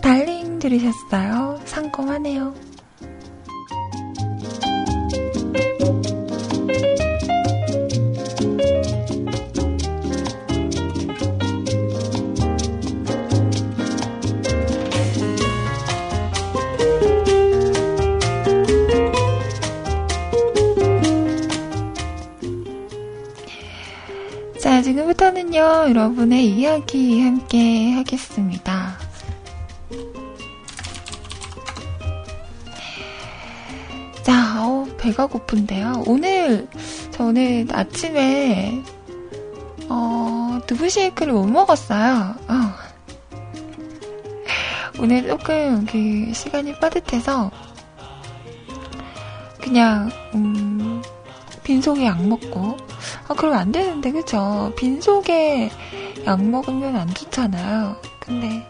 [0.00, 1.60] 달링 들으셨어요?
[1.64, 2.54] 상콤하네요.
[25.88, 28.96] 여러분의 이야기 함께 하겠습니다.
[34.22, 36.04] 자, 어, 배가 고픈데요.
[36.06, 36.68] 오늘,
[37.10, 38.82] 저 오늘 아침에,
[39.90, 42.34] 어, 두부 쉐이크를 못 먹었어요.
[42.48, 42.54] 어.
[44.98, 47.50] 오늘 조금 그 시간이 빠듯해서,
[49.60, 51.02] 그냥, 음,
[51.62, 52.83] 빈속에 약 먹고,
[53.34, 54.72] 아, 그럼 안 되는데, 그쵸?
[54.76, 55.68] 빈속에
[56.24, 57.96] 약 먹으면 안 좋잖아요.
[58.20, 58.64] 근데,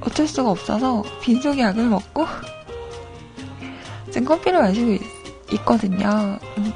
[0.00, 2.26] 어쩔 수가 없어서 빈속에 약을 먹고,
[4.10, 4.90] 지금 커피를 마시고
[5.52, 6.72] 있, 거든요 음,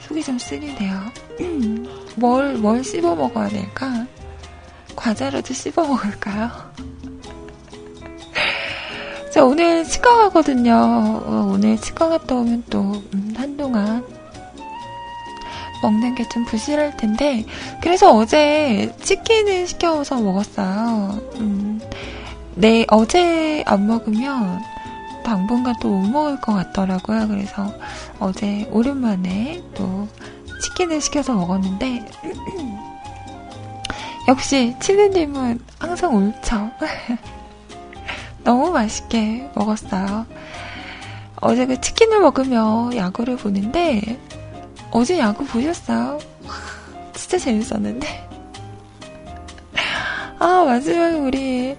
[0.00, 0.98] 속이 좀 쓰리네요.
[2.16, 4.06] 뭘, 뭘 씹어 먹어야 될까?
[4.96, 6.50] 과자라도 씹어 먹을까요?
[9.30, 10.72] 자, 오늘 치과 가거든요.
[10.72, 14.19] 어, 오늘 치과 갔다 오면 또, 음, 한동안
[15.82, 17.44] 먹는 게 좀 부실할 텐데,
[17.80, 21.18] 그래서 어제 치킨을 시켜서 먹었어요.
[21.36, 21.80] 음,
[22.54, 24.60] 내, 어제 안 먹으면
[25.24, 27.28] 당분간 또 못 먹을 것 같더라고요.
[27.28, 27.72] 그래서
[28.18, 30.06] 어제 오랜만에 또
[30.62, 32.04] 치킨을 시켜서 먹었는데,
[34.28, 36.70] 역시 치느님은 항상 옳죠.
[38.44, 40.26] 너무 맛있게 먹었어요.
[41.40, 44.18] 어제 그 치킨을 먹으며 야구를 보는데,
[44.90, 46.18] 어제 야구 보셨어요?
[47.14, 48.28] 진짜 재밌었는데.
[50.38, 51.76] 아, 마지막에 우리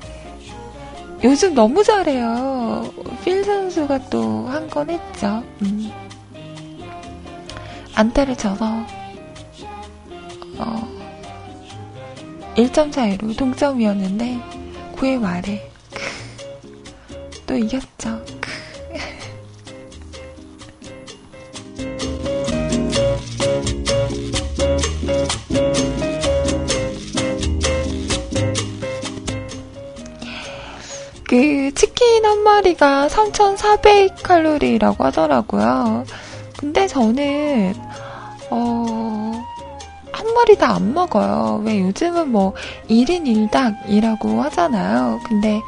[1.23, 2.91] 요즘 너무 잘해요.
[3.23, 5.43] 필 선수가 또 한 건 했죠.
[5.61, 5.91] 음.
[7.95, 8.65] 안타를 쳐서
[10.57, 10.87] 어,
[12.55, 14.39] 1점 차이로 동점이었는데
[14.95, 15.69] 9회 말에
[17.45, 18.23] 또 이겼죠.
[32.43, 36.05] 마리가 3,400칼로리라고 하더라고요.
[36.57, 37.73] 근데 저는,
[38.49, 39.31] 어,
[40.11, 41.61] 한 마리 다 안 먹어요.
[41.65, 42.53] 왜 요즘은 뭐
[42.89, 45.19] 1인 1닭이라고 하잖아요.
[45.27, 45.61] 근데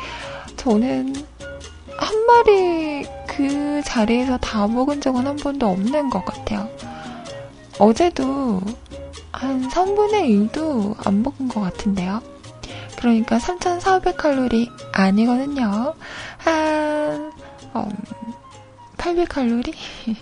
[0.57, 1.15] 저는
[1.97, 6.67] 한 마리 그 자리에서 다 먹은 적은 한 번도 없는 것 같아요.
[7.79, 8.61] 어제도
[9.31, 12.21] 한 3분의 1도 안 먹은 것 같은데요.
[13.03, 15.93] 그러니까 3,400칼로리 아니거든요.
[16.37, 17.33] 한,
[17.75, 17.89] 음,
[18.95, 19.73] 800칼로리?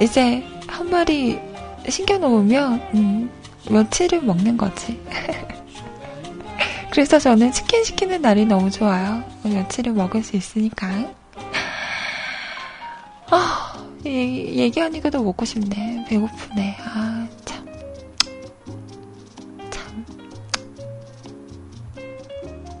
[0.00, 1.49] 이제 한 마리
[1.88, 3.30] 신겨놓으면 음,
[3.70, 5.00] 며칠을 먹는 거지.
[6.90, 9.22] 그래서 저는 치킨 시키는 날이 너무 좋아요.
[9.44, 10.88] 며칠을 먹을 수 있으니까.
[13.30, 16.06] 아, 얘기, 얘기하니까 더 먹고 싶네.
[16.08, 16.76] 배고프네.
[16.80, 17.66] 아, 참.
[19.70, 20.04] 참.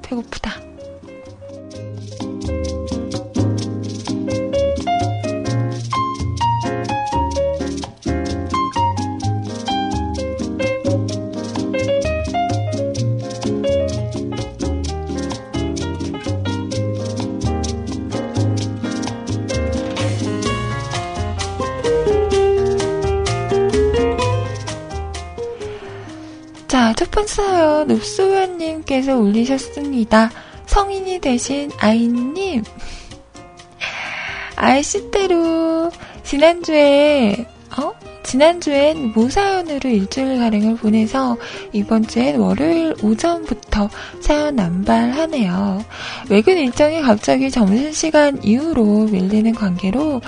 [0.02, 0.69] 배고프다.
[27.20, 30.30] 첫 번째 사연 읍소연님께서 올리셨습니다.
[30.66, 32.62] 성인이 되신 아이님.
[34.56, 35.90] 아이씨대로
[36.22, 37.46] 지난주에
[37.78, 37.92] 어?
[38.22, 41.36] 지난주엔 무사연으로 일주일가량을 보내서
[41.72, 43.90] 이번 주엔 월요일 오전부터
[44.22, 45.84] 사연 남발하네요.
[46.30, 50.22] 외근 일정이 갑자기 점심시간 이후로 밀리는 관계로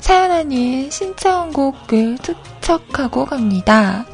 [0.00, 4.04] 사연 아닌 신청곡을 투척하고 갑니다.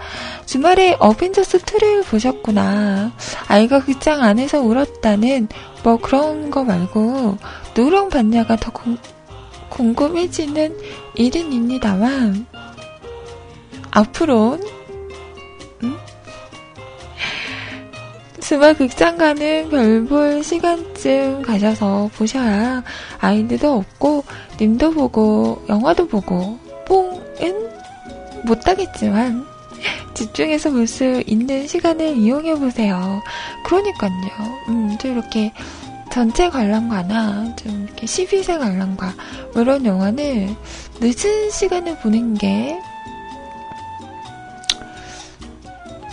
[0.47, 3.13] 주말에 어벤져스 2를 보셨구나.
[3.49, 5.49] 아이가 극장 안에서 울었다는
[5.83, 7.39] 뭐 그런 거 말고
[7.77, 8.97] 누렁 봤냐가 더 공,
[9.69, 10.77] 궁금해지는
[11.15, 12.47] 일은입니다만
[13.91, 14.63] 앞으론
[15.83, 15.97] 음?
[18.41, 22.83] 주말 극장 가는 별볼 시간쯤 가셔서 보셔야
[23.21, 24.25] 아이들도 없고
[24.61, 27.71] 님도 보고 영화도 보고 뽕은
[28.45, 29.52] 못하겠지만
[30.15, 33.23] 집중해서 볼 수 있는 시간을 이용해 보세요.
[33.65, 34.13] 그러니까요.
[34.69, 35.53] 음, 좀 이렇게
[36.11, 39.15] 전체 관람가나 좀 이렇게 12세 관람가
[39.55, 40.55] 뭐 이런 영화는
[41.01, 42.79] 늦은 시간에 보는 게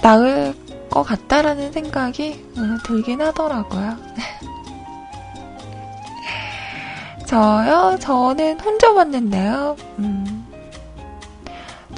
[0.01, 0.53] 나을
[0.89, 3.97] 것 같다라는 생각이 어, 들긴 하더라고요.
[7.27, 7.97] 저요?
[7.99, 9.75] 저는 혼자 봤는데요.
[9.99, 10.38] 음.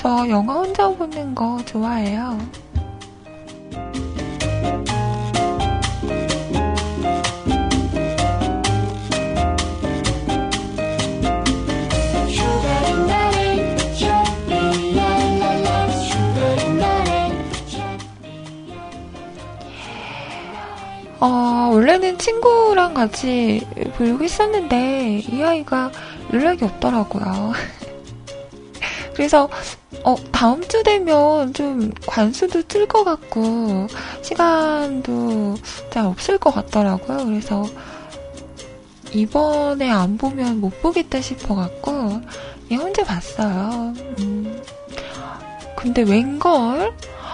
[0.02, 2.36] 저 영화 혼자 보는 거 좋아해요.
[21.20, 23.62] 어, 원래는 친구랑 같이
[23.97, 25.91] 보려고 했었는데, 이 아이가
[26.34, 27.54] 연락이 없더라고요.
[29.14, 29.49] 그래서
[30.03, 33.88] 어, 다음 주 되면 좀 관수도 뜰 것 같고,
[34.24, 35.55] 시간도
[35.91, 37.26] 잘 없을 것 같더라고요.
[37.26, 37.66] 그래서,
[39.14, 42.22] 이번에 안 보면 못 보겠다 싶어 갖고,
[42.72, 43.93] 얘 혼자 봤어요.
[44.20, 44.62] 음.
[45.76, 46.93] 근데 웬걸?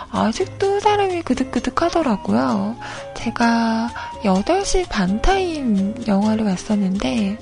[0.09, 2.75] 아직도 사람이 그득그득 하더라고요.
[3.15, 3.89] 제가
[4.23, 7.37] 8시 반 타임 영화를 봤었는데,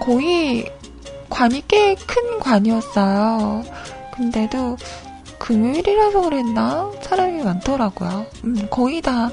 [0.00, 0.70] 거의
[1.30, 3.64] 관이 꽤 큰 관이었어요.
[4.14, 4.76] 근데도
[5.38, 6.90] 금요일이라서 그랬나?
[7.00, 8.26] 사람이 많더라고요.
[8.44, 9.30] 음, 거의 다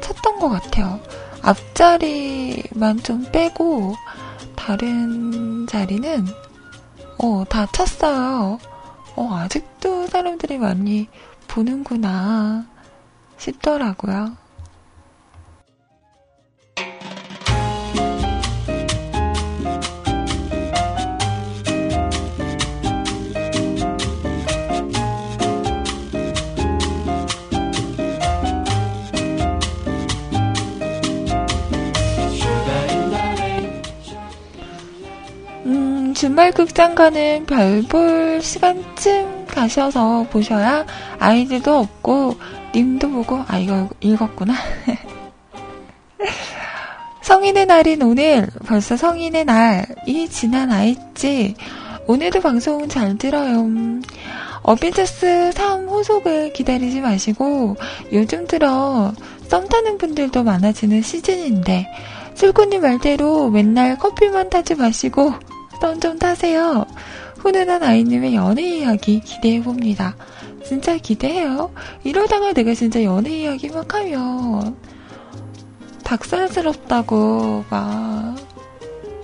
[0.00, 1.00] 찼던 것 같아요.
[1.42, 3.94] 앞자리만 좀 빼고,
[4.54, 6.26] 다른 자리는,
[7.18, 8.58] 어, 다 찼어요.
[9.16, 11.08] 어, 아직도 사람들이 많이
[11.48, 12.66] 보는구나
[13.38, 14.36] 싶더라고요.
[36.18, 40.84] 주말 극장 가는 별볼 시간쯤 가셔서 보셔야
[41.20, 42.34] 아이들도 없고
[42.74, 44.52] 님도 보고, 아, 이거 읽었구나.
[47.22, 51.54] 성인의 날인 오늘, 벌써 성인의 날이 지난 아이지.
[52.08, 53.68] 오늘도 방송 잘 들어요.
[54.62, 57.76] 어벤져스 3 호속을 기다리지 마시고,
[58.12, 59.12] 요즘 들어
[59.46, 61.86] 썸 타는 분들도 많아지는 시즌인데,
[62.34, 65.32] 술꾼님 말대로 맨날 커피만 타지 마시고,
[65.80, 66.86] 썸좀 타세요.
[67.38, 70.16] 훈훈한 아이님의 연애 이야기 기대해봅니다.
[70.64, 71.72] 진짜 기대해요.
[72.04, 74.76] 이러다가 내가 진짜 연애 이야기 막 하면
[76.04, 78.36] 닭살스럽다고 막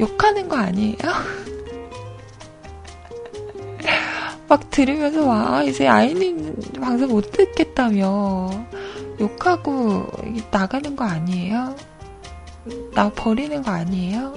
[0.00, 0.96] 욕하는 거 아니에요?
[4.48, 8.50] 막 들으면서 와 이제 아이님 방송 못 듣겠다며
[9.20, 10.06] 욕하고
[10.50, 11.74] 나가는 거 아니에요?
[12.94, 14.34] 나 버리는 거 아니에요?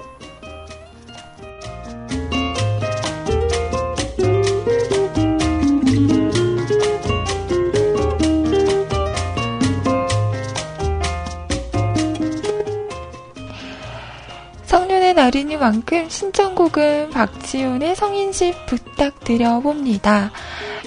[15.18, 20.30] 날이니만큼 신청곡은 박지훈의 성인식 부탁드려봅니다.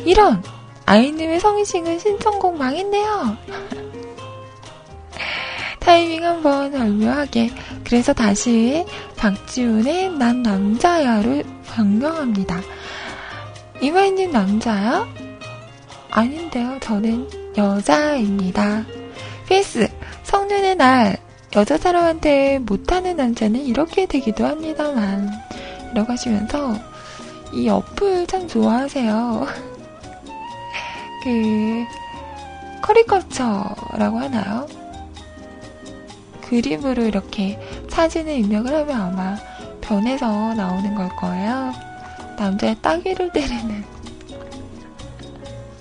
[0.05, 0.41] 이런!
[0.86, 3.38] 아이님의 성인식은 신청곡 망했네요.
[5.79, 7.51] 타이밍 한번 절묘하게.
[7.84, 8.86] 그래서 다시
[9.17, 12.61] 박지훈의 난 남자야를 변경합니다.
[13.82, 15.09] 이마이님 남자야?
[16.09, 16.77] 아닌데요.
[16.79, 17.27] 저는
[17.57, 18.86] 여자입니다.
[19.49, 19.89] PS,
[20.23, 21.17] 성년의 날,
[21.54, 25.30] 여자 사람한테 못하는 남자는 이렇게 되기도 합니다만
[25.91, 26.76] 이라고 하시면서
[27.54, 29.47] 이 어플 참 좋아하세요.
[31.24, 31.86] 그
[32.82, 34.66] 커리커처라고 하나요?
[36.43, 39.36] 그림으로 이렇게 사진을 입력을 하면 아마
[39.82, 41.74] 변해서 나오는 걸 거예요.
[42.38, 43.84] 남자의 따귀를 때리는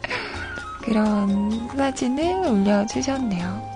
[0.83, 3.70] 그런 사진을 올려주셨네요.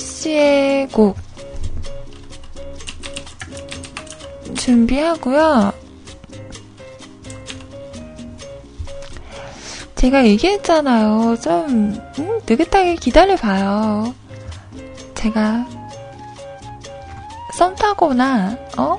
[0.00, 1.16] 씨의 곡
[4.56, 5.72] 준비하고요.
[9.94, 11.36] 제가 얘기했잖아요.
[11.40, 14.14] 좀 음, 느긋하게 기다려봐요.
[15.14, 15.66] 제가
[17.54, 18.98] 썸 타거나 어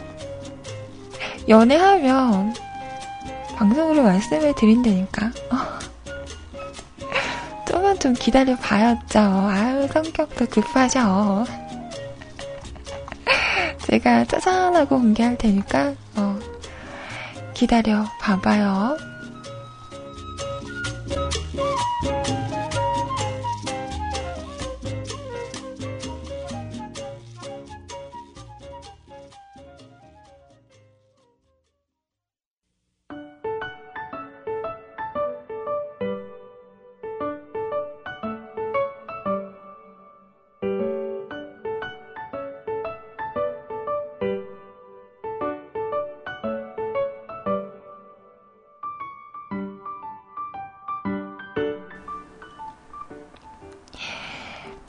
[1.49, 2.53] 연애하면
[3.55, 5.31] 방송으로 말씀을 드린다니까.
[8.01, 9.19] 좀 기다려 봐야죠.
[9.19, 11.45] 아유, 성격도 급하셔.
[13.85, 16.39] 제가 짜잔하고 공개할 테니까, 어,
[17.53, 18.97] 기다려 봐봐요.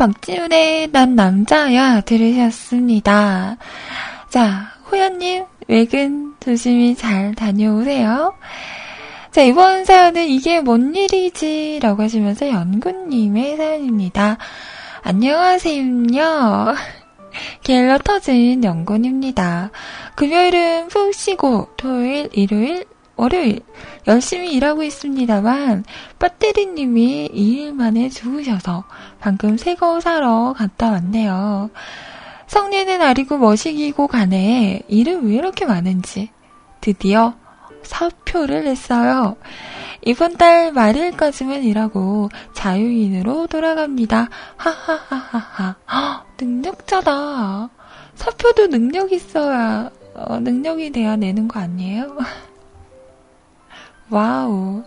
[0.03, 3.57] 박지훈의 난 남자야 들으셨습니다.
[4.29, 8.35] 자, 호연님, 외근 조심히 잘 다녀오세요.
[9.31, 11.79] 자, 이번 사연은 이게 뭔 일이지?
[11.81, 14.39] 라고 하시면서 연구님의 사연입니다.
[15.03, 16.75] 안녕하세요.
[17.63, 19.71] 게을러 터진 연구입니다.
[20.17, 22.87] 금요일은 푹 쉬고 토요일, 일요일,
[23.17, 23.61] 월요일
[24.07, 25.85] 열심히 일하고 있습니다만
[26.19, 28.85] 배터리님이 2일 만에 죽으셔서
[29.21, 31.71] 방금 새 거 사러 갔다 왔네요.
[32.47, 34.83] 성년의 날이고 머시기고 가네.
[34.89, 36.31] 일은 왜 이렇게 많은지
[36.81, 37.35] 드디어
[37.83, 39.37] 사표를 냈어요.
[40.05, 44.29] 이번 달 말일까지만 일하고 자유인으로 돌아갑니다.
[44.57, 45.77] 하하하하하.
[46.41, 47.71] 능력자다.
[48.15, 52.17] 사표도 능력 있어야 어, 능력이 돼야 내는 거 아니에요?
[54.13, 54.85] 와우.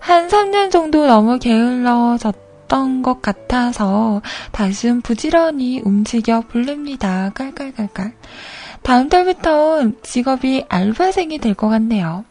[0.00, 4.22] 한 3년 정도 너무 게을러졌던 것 같아서
[4.52, 7.30] 다시는 부지런히 움직여 볼랍니다.
[7.34, 8.14] 깔깔깔깔.
[8.82, 12.24] 다음 달부턴 직업이 알바생이 될 것 같네요.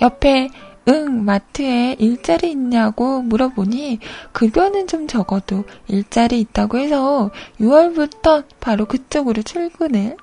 [0.00, 0.48] 옆에
[0.88, 4.00] 응, 마트에 일자리 있냐고 물어보니
[4.32, 10.16] 급여는 좀 적어도 일자리 있다고 해서 6월부터 바로 그쪽으로 출근을.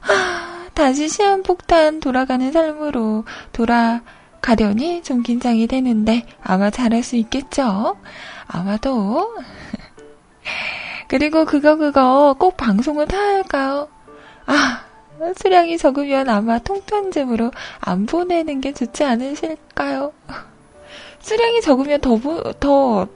[0.00, 3.24] 하, 다시 시한폭탄 돌아가는 삶으로
[3.54, 7.96] 돌아가려니 좀 긴장이 되는데 아마 잘할 수 있겠죠?
[8.46, 9.34] 아마도.
[11.08, 13.88] 그리고 그거 그거 꼭 방송을 타야 할까요?
[14.44, 14.84] 아,
[15.38, 20.12] 수량이 적으면 아마 통편집으로 안 보내는 게 좋지 않으실까요?
[21.20, 22.20] 수량이 적으면 더,
[22.60, 23.08] 더,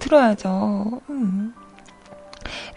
[0.00, 1.02] 들어야죠.
[1.08, 1.54] 음.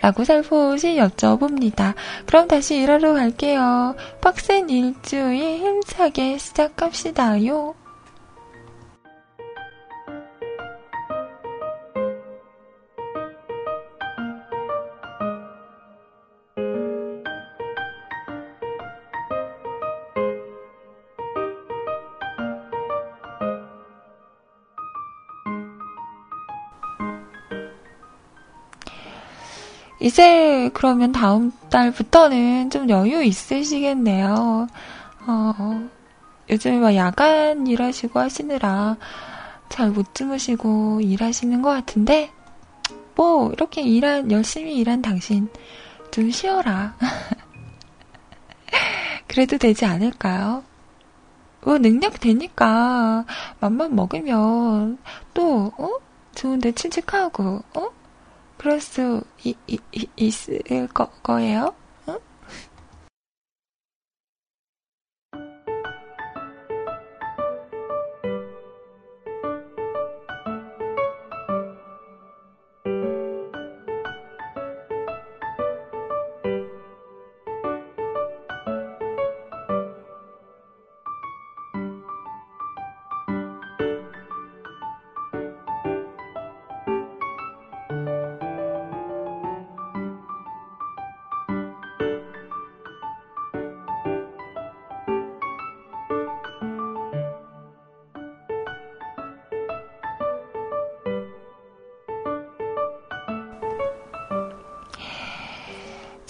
[0.01, 1.93] 라고 살포시 여쭤봅니다.
[2.25, 3.95] 그럼 다시 일하러 갈게요.
[4.21, 7.86] 빡센 일주일 힘차게 시작합시다요.
[29.99, 34.67] 이제 그러면 다음 달부터는 좀 여유 있으시겠네요.
[35.27, 35.89] 어,
[36.49, 38.97] 요즘에 막 야간 일하시고 하시느라
[39.69, 42.31] 잘 못 주무시고 일하시는 것 같은데,
[43.15, 45.49] 뭐, 이렇게 일한, 열심히 일한 당신
[46.11, 46.95] 좀 쉬어라.
[49.27, 50.63] 그래도 되지 않을까요?
[51.61, 53.25] 뭐, 능력 되니까,
[53.59, 54.97] 맘만 먹으면,
[55.33, 55.89] 또, 어?
[56.35, 57.87] 좋은데 취직하고, 어?
[58.79, 60.61] 수 이, 이, 이, 있을
[60.93, 61.73] 거, 거예요?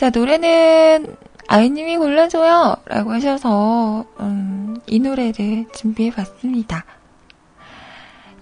[0.07, 1.17] 자, 노래는
[1.49, 2.77] 아이님이 골라줘요!
[2.85, 6.85] 라고 하셔서, 음, 이 노래를 준비해 봤습니다.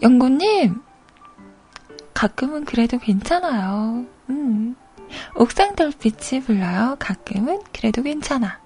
[0.04, 0.80] 영구님,
[2.14, 4.06] 가끔은 그래도 괜찮아요.
[4.30, 4.76] 음,
[5.34, 6.98] 옥상 달빛이 불러요.
[7.00, 8.60] 가끔은 그래도 괜찮아.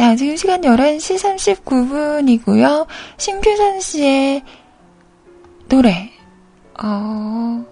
[0.00, 2.86] 자, 지금 시간 11시 39분이고요.
[3.18, 4.42] 신규선 씨의
[5.68, 6.10] 노래,
[6.82, 7.62] 어,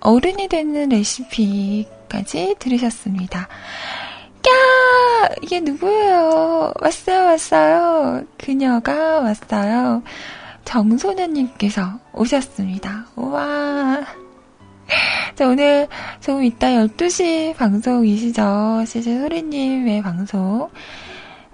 [0.00, 3.40] 어른이 되는 레시피까지 들으셨습니다.
[3.40, 5.28] 야!
[5.40, 6.74] 이게 누구예요?
[6.82, 8.24] 왔어요, 왔어요.
[8.36, 10.02] 그녀가 왔어요.
[10.66, 13.06] 정소년님께서 오셨습니다.
[13.16, 14.04] 우와.
[15.34, 15.88] 자, 오늘
[16.20, 18.84] 조금 이따 12시 방송이시죠?
[18.86, 20.68] 시즈 소리님의 방송.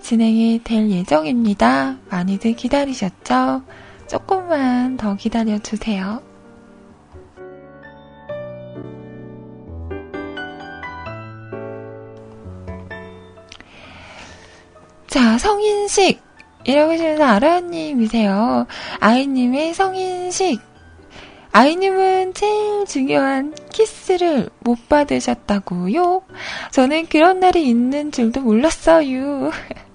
[0.06, 1.96] 진행이 될 예정입니다.
[2.10, 3.62] 많이들 기다리셨죠?
[4.06, 6.22] 조금만 더 기다려주세요.
[15.08, 16.22] 자, 성인식.
[16.62, 18.68] 이라고 하시면서 아라님이세요.
[19.00, 20.60] 아이님의 성인식.
[21.50, 26.22] 아이님은 제일 중요한 키스를 못 받으셨다고요?
[26.70, 29.50] 저는 그런 날이 있는 줄도 몰랐어요.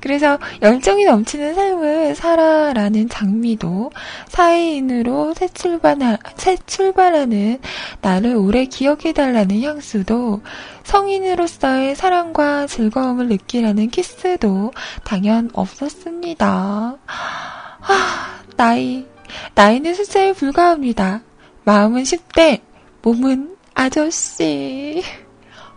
[0.00, 3.90] 그래서 열정이 넘치는 삶을 살아라는 장미도
[4.28, 7.60] 사회인으로 새 출발하, 새 출발하는
[8.00, 10.40] 나를 오래 기억해달라는 향수도
[10.84, 14.72] 성인으로서의 사랑과 즐거움을 느끼라는 키스도
[15.04, 16.96] 당연 없었습니다.
[17.06, 19.06] 아, 나이.
[19.54, 21.22] 나이는 숫자에 불과합니다.
[21.64, 22.60] 마음은 10대,
[23.02, 25.02] 몸은 아저씨.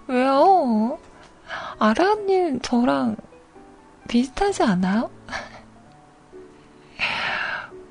[0.07, 0.97] 왜요?
[1.77, 3.15] 아라님 저랑
[4.07, 5.09] 비슷하지 않아요?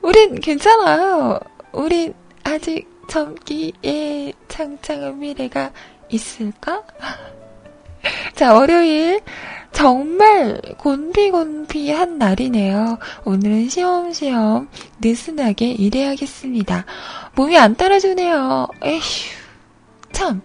[0.03, 1.39] 우린 괜찮아요.
[1.73, 5.73] 우린 아직 젊기에 창창한 미래가
[6.09, 6.83] 있을까?
[8.35, 9.21] 자, 월요일
[9.73, 12.99] 정말 곤비곤비한 날이네요.
[13.25, 14.69] 오늘은 시험시험
[15.01, 16.85] 느슨하게 일해야겠습니다.
[17.35, 18.69] 몸이 안 따라주네요.
[18.83, 19.01] 에휴,
[20.13, 20.43] 참.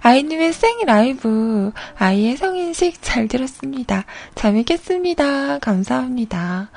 [0.00, 4.04] 아이님의 생 라이브, 아이의 성인식 잘 들었습니다.
[4.34, 5.58] 재밌겠습니다.
[5.58, 6.70] 감사합니다.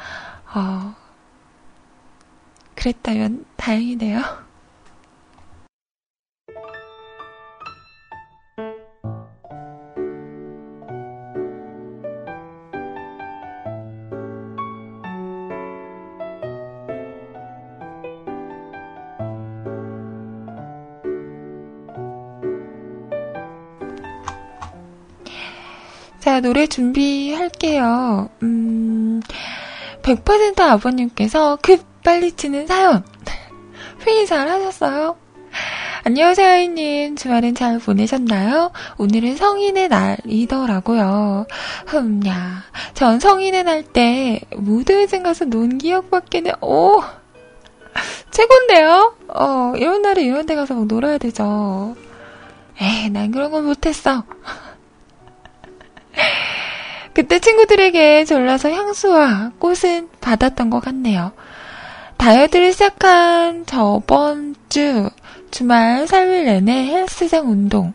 [0.54, 0.96] 어,
[2.76, 4.45] 그랬다면 다행이네요.
[26.26, 28.30] 자, 노래 준비할게요.
[28.42, 29.22] 음,
[30.02, 33.04] 100% 아버님께서 급 빨리 치는 사연.
[34.08, 35.18] 회의 잘 하셨어요?
[36.04, 37.16] 안녕하세요, 아이님.
[37.16, 38.72] 주말엔 잘 보내셨나요?
[38.98, 41.46] 오늘은 성인의 날이더라고요.
[41.86, 42.64] 흠야.
[42.96, 47.04] 전 성인의 날 때 무드회생 가서 논 기억밖에는, 오!
[48.32, 49.16] 최곤데요?
[49.28, 51.96] 어, 이런 날에 이런 데 가서 막 놀아야 되죠.
[52.82, 54.24] 에이, 난 그런 건 못했어.
[57.16, 61.32] 그때 친구들에게 졸라서 향수와 꽃은 받았던 것 같네요.
[62.18, 65.10] 다이어트를 시작한 저번 주
[65.50, 67.94] 주말 3일 내내 헬스장 운동,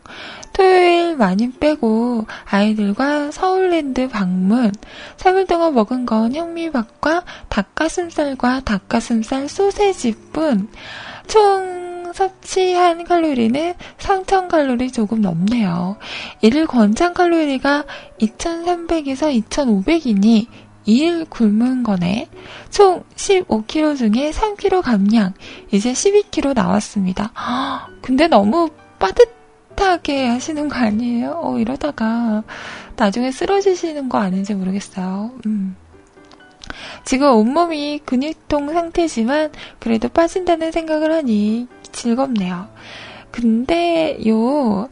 [0.54, 4.72] 토요일 많이 빼고 아이들과 서울랜드 방문,
[5.18, 10.68] 3일 동안 먹은 건 현미밥과 닭가슴살과 닭가슴살 소세지뿐,
[11.26, 15.96] 총 섭취한 칼로리는 3000 칼로리 조금 넘네요.
[16.40, 17.84] 일일 권장 칼로리가
[18.20, 20.46] 2300에서 2500이니
[20.86, 22.28] 2일 굶은 거네.
[22.70, 25.34] 총 15kg 중에 3kg 감량.
[25.70, 27.32] 이제 12kg 나왔습니다.
[28.02, 31.40] 근데 너무 빠듯하게 하시는 거 아니에요?
[31.42, 32.42] 어, 이러다가
[32.96, 35.32] 나중에 쓰러지시는 거 아닌지 모르겠어요.
[35.46, 35.76] 음.
[37.04, 42.68] 지금 온몸이 근육통 상태지만 그래도 빠진다는 생각을 하니 즐겁네요.
[43.30, 44.88] 근데 요,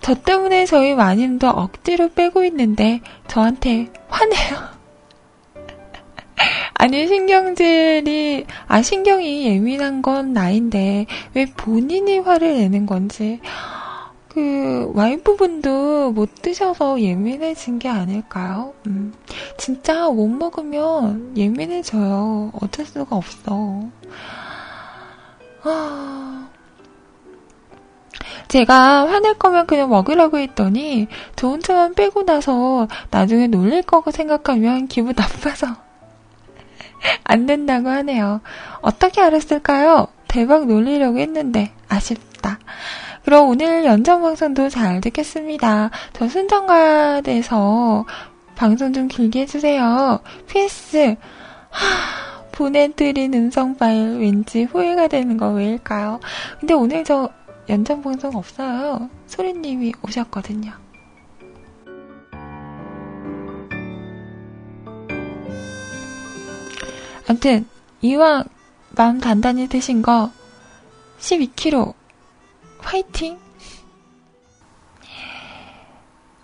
[0.00, 4.72] 저 때문에 저희 마님도 억지로 빼고 있는데 저한테 화내요.
[6.74, 13.40] 아니, 신경질이, 아, 신경이 예민한 건 나인데, 왜 본인이 화를 내는 건지,
[14.28, 18.72] 그, 와이프분도 못 드셔서 예민해진 게 아닐까요?
[18.86, 19.12] 음,
[19.58, 22.50] 진짜 못 먹으면 예민해져요.
[22.60, 23.84] 어쩔 수가 없어.
[25.62, 26.41] 아...
[28.48, 35.14] 제가 화낼 거면 그냥 먹으라고 했더니 저 혼자만 빼고 나서 나중에 놀릴 거고 생각하면 기분
[35.16, 35.66] 나빠서
[37.24, 38.40] 안 된다고 하네요.
[38.80, 40.08] 어떻게 알았을까요?
[40.28, 42.58] 대박 놀리려고 했는데 아쉽다.
[43.24, 45.90] 그럼 오늘 연정방송도 잘 듣겠습니다.
[46.12, 48.04] 저 순정가돼서
[48.56, 50.20] 방송 좀 길게 해주세요.
[50.48, 51.16] PS
[51.70, 52.32] 하...
[52.52, 56.20] 보내드린 음성 파일 왠지 후회가 되는 거 왜일까요?
[56.60, 57.30] 근데 오늘 저
[57.68, 59.08] 연장 방송 없어요.
[59.26, 60.72] 소리님이 오셨거든요.
[67.28, 67.66] 아무튼
[68.00, 68.44] 이왕
[68.90, 70.30] 마음 단단히 드신 거
[71.20, 71.94] 12kg
[72.80, 73.38] 화이팅!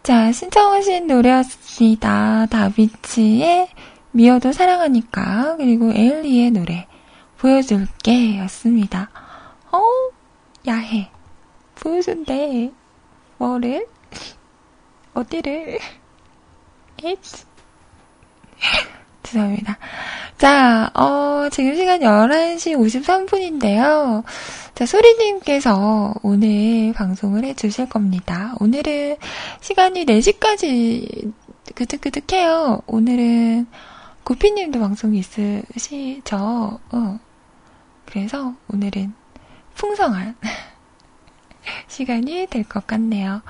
[0.02, 2.46] 자, 신청하신 노래였습니다.
[2.46, 3.68] 다비치의
[4.12, 6.86] 미어도 사랑하니까 그리고 에일리의 노래
[7.36, 9.10] 보여줄게 였습니다.
[9.70, 9.80] 어
[10.68, 11.08] 야해
[11.76, 12.70] 보여준대
[13.38, 13.86] 뭐를
[15.14, 15.78] 어디를
[17.02, 17.44] 에이치
[19.22, 19.78] 죄송합니다.
[20.36, 24.24] 자, 어, 지금 시간 11시 53분인데요.
[24.74, 28.54] 자, 소리님께서 오늘 방송을 해주실 겁니다.
[28.60, 29.16] 오늘은
[29.60, 31.32] 시간이 4시까지
[31.74, 32.82] 그득그득해요.
[32.86, 33.66] 오늘은
[34.24, 36.78] 구피님도 방송이 있으시죠?
[36.90, 37.18] 어.
[38.06, 39.12] 그래서 오늘은
[39.78, 40.36] 풍성한
[41.88, 43.42] 시간이 될 것 같네요.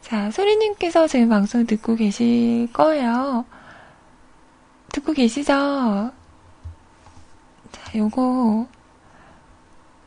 [0.00, 3.44] 자, 소리님께서 지금 방송 듣고 계실 거예요.
[4.92, 5.52] 듣고 계시죠?
[7.70, 8.66] 자, 요거,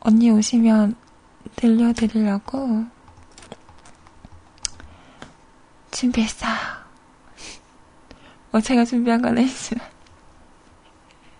[0.00, 0.96] 언니 오시면
[1.56, 2.84] 들려드리려고
[5.92, 6.52] 준비했어요.
[8.50, 9.86] 뭐 제가 준비한 건 아니지만.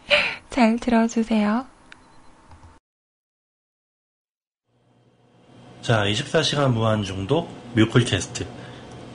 [0.51, 1.67] 잘 들어주세요.
[5.85, 8.47] 자, 24시간 무한중독 뮤클캐스트.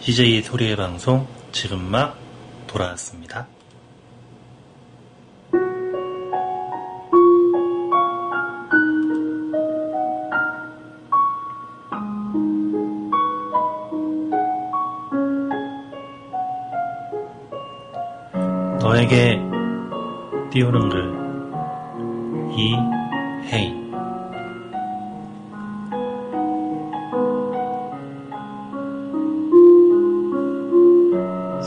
[0.01, 2.15] CJ 소리의 방송 지금 막
[2.67, 3.47] 돌아왔습니다.
[18.79, 19.39] 너에게
[20.51, 21.19] 띄우는 글.
[22.55, 23.78] 이혜인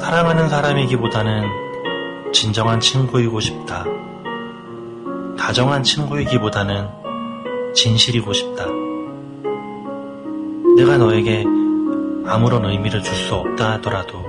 [0.03, 3.85] 사랑하는 사람이기보다는 진정한 친구이고 싶다.
[5.39, 6.89] 다정한 친구이기보다는
[7.73, 8.67] 진실이고 싶다.
[10.77, 11.45] 내가 너에게
[12.27, 14.25] 아무런 의미를 줄 수 없다 하더라도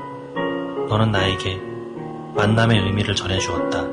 [0.89, 1.59] 너는 나에게
[2.35, 3.83] 만남의 의미를 전해주었다.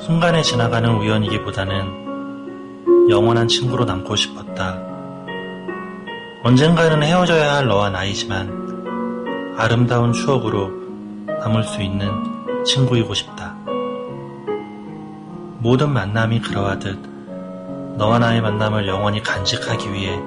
[0.00, 4.80] 순간에 지나가는 우연이기보다는 영원한 친구로 남고 싶었다.
[6.42, 8.63] 언젠가는 헤어져야 할 너와 나이지만
[9.56, 10.70] 아름다운 추억으로
[11.26, 12.10] 남을 수 있는
[12.64, 13.54] 친구이고 싶다.
[15.60, 16.98] 모든 만남이 그러하듯
[17.96, 20.20] 너와 나의 만남을 영원히 간직하기 위해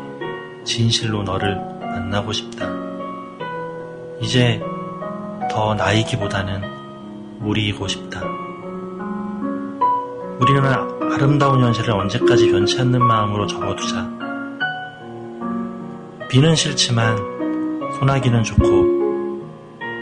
[0.63, 2.67] 진실로 너를 만나고 싶다.
[4.21, 4.61] 이제
[5.51, 6.61] 더 나이기보다는
[7.41, 8.21] 우리이고 싶다.
[10.39, 10.63] 우리는
[11.13, 14.09] 아름다운 현실을 언제까지 변치 않는 마음으로 접어두자.
[16.29, 17.17] 비는 싫지만
[17.99, 18.96] 소나기는 좋고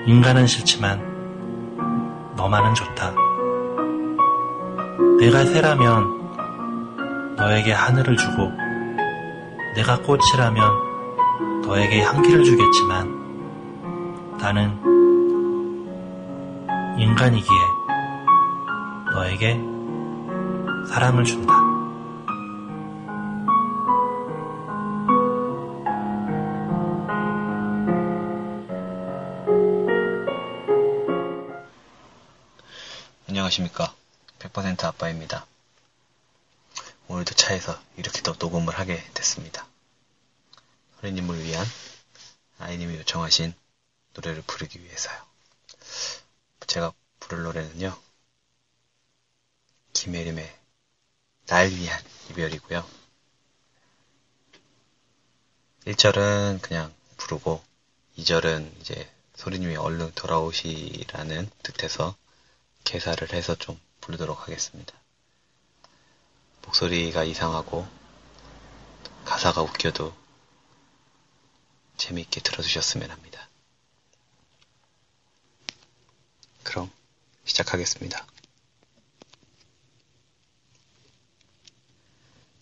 [0.07, 1.01] 인간은 싫지만
[2.35, 3.11] 너만은 좋다.
[5.19, 8.51] 내가 새라면 너에게 하늘을 주고
[9.73, 14.79] 내가 꽃이라면 너에게 향기를 주겠지만 나는
[16.99, 17.57] 인간이기에
[19.11, 19.59] 너에게
[20.87, 21.64] 사랑을 준다.
[33.55, 33.95] 안녕하십니까.
[34.39, 35.45] 100% 아빠입니다.
[37.07, 39.67] 오늘도 차에서 이렇게 또 녹음을 하게 됐습니다.
[40.99, 41.65] 어린님을 위한
[42.59, 43.53] 아이님이 요청하신
[44.13, 45.15] 노래를 부르기 위해서요.
[46.67, 47.97] 제가 부를 노래는요.
[49.93, 50.59] 김혜림의
[51.45, 52.85] 날 위한 이별이고요.
[55.85, 57.63] 1절은 그냥 부르고
[58.17, 62.17] 2절은 이제 소리님이 얼른 돌아오시라는 뜻에서
[62.85, 64.93] 개사를 해서 좀 부르도록 하겠습니다.
[66.63, 67.85] 목소리가 이상하고
[69.25, 70.15] 가사가 웃겨도
[71.97, 73.49] 재미있게 들어주셨으면 합니다.
[76.63, 76.89] 그럼
[77.45, 78.25] 시작하겠습니다.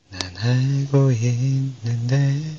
[0.10, 2.58] 난 알고 있는데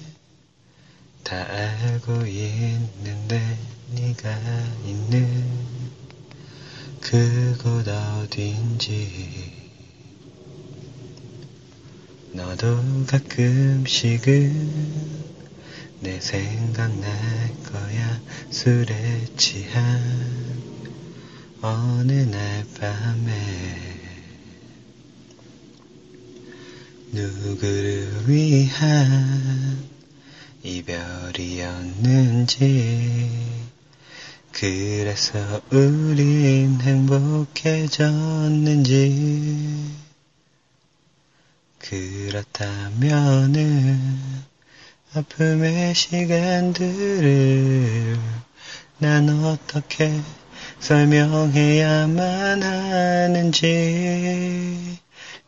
[1.22, 3.58] 다 알고 있는데
[3.90, 4.36] 네가
[4.84, 6.03] 있는
[7.04, 9.52] 그곳 어딘지.
[12.32, 14.24] 너도 가끔씩은
[16.00, 18.22] 내 생각날 거야.
[18.48, 20.00] 술에 취한
[21.60, 24.00] 어느 날 밤에.
[27.12, 29.84] 누구를 위한
[30.62, 31.24] 이별이었는지
[34.54, 37.74] 그래서 우린 행복해졌는지.
[41.80, 43.64] 그렇다면은
[45.12, 47.36] 아픔의 시간들을
[48.98, 50.20] 난 어떻게
[50.78, 53.64] 설명해야만 하는지.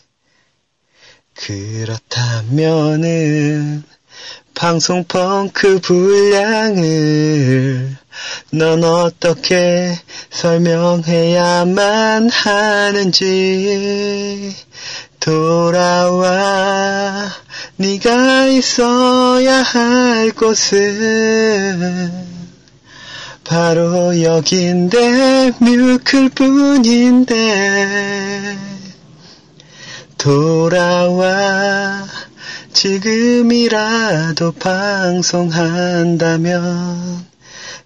[1.35, 3.05] 그렇다면은
[4.55, 6.85] 방송 펑크 분량을
[8.53, 9.99] 넌 어떻게
[10.31, 14.55] 설명해야만 하는지
[15.24, 16.20] 돌아와.
[17.76, 22.12] 네가 있어야 할 곳은
[23.42, 27.34] 바로 여긴데 뮤클 뿐인데.
[30.18, 32.05] 돌아와.
[32.74, 35.24] 지금이라도 방송한다면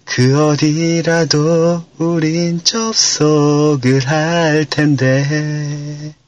[0.03, 6.18] 그 어디라도 우린 접속을 할 텐데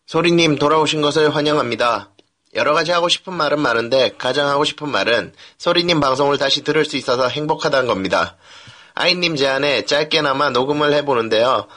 [0.05, 2.11] 소리님 돌아오신 것을 환영합니다.
[2.55, 6.95] 여러 가지 하고 싶은 말은 많은데 가장 하고 싶은 말은 소리님 방송을 다시 들을 수
[6.97, 8.37] 있어서 행복하다는 겁니다.
[8.95, 11.67] 아이님 제안에 짧게나마 녹음을 해보는데요.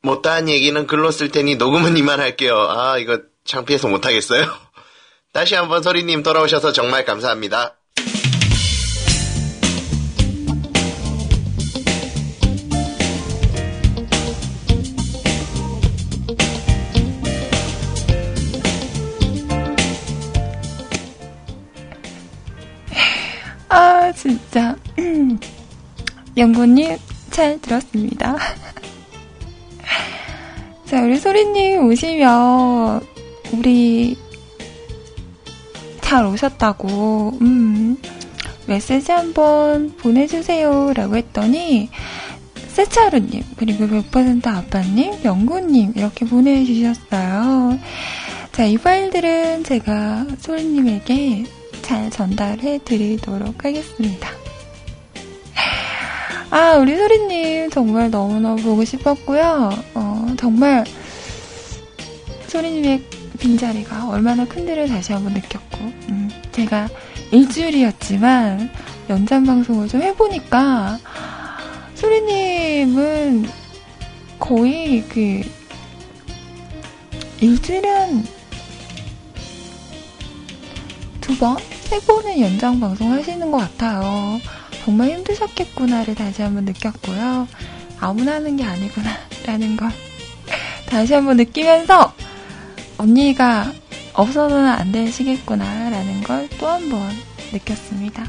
[0.00, 2.56] 못다한 얘기는 글로 쓸 테니 녹음은 이만할게요.
[2.56, 4.46] 아 이거 창피해서 못하겠어요.
[5.32, 7.78] 다시 한번 소리님 돌아오셔서 정말 감사합니다.
[23.70, 24.76] 아, 진짜.
[26.36, 26.98] 연구님,
[27.30, 28.36] 잘 들었습니다.
[30.84, 33.00] 자, 우리 소리님 오시면,
[33.54, 34.14] 우리,
[36.12, 37.96] 잘 오셨다고, 음,
[38.66, 40.92] 메시지 한번 보내주세요.
[40.94, 41.88] 라고 했더니,
[42.68, 47.78] 세차루님, 그리고 100% 아빠님, 영구님, 이렇게 보내주셨어요.
[48.52, 51.46] 자, 이 파일들은 제가 소리님에게
[51.80, 54.28] 잘 전달해 드리도록 하겠습니다.
[56.50, 59.70] 아, 우리 소리님 정말 너무너무 보고 싶었고요.
[59.94, 60.84] 어, 정말
[62.48, 65.78] 소리님의 빈자리가 얼마나 큰지를 다시 한번 느꼈고,
[66.08, 66.88] 음, 제가
[67.32, 68.70] 일주일이었지만
[69.10, 70.98] 연장 방송을 좀 해보니까
[71.96, 73.48] 소리님은
[74.38, 75.42] 거의 그
[77.40, 78.42] 일주일에 한
[81.20, 81.56] 두 번?
[81.84, 84.40] 세 번의 연장 방송 하시는 것 같아요.
[84.84, 87.46] 정말 힘드셨겠구나를 다시 한번 느꼈고요.
[88.00, 89.90] 아무나 하는 게 아니구나라는 걸
[90.86, 92.12] 다시 한번 느끼면서
[93.02, 93.72] 언니가
[94.14, 97.10] 없어서는 안 되시겠구나라는 걸 또 한 번
[97.52, 98.24] 느꼈습니다.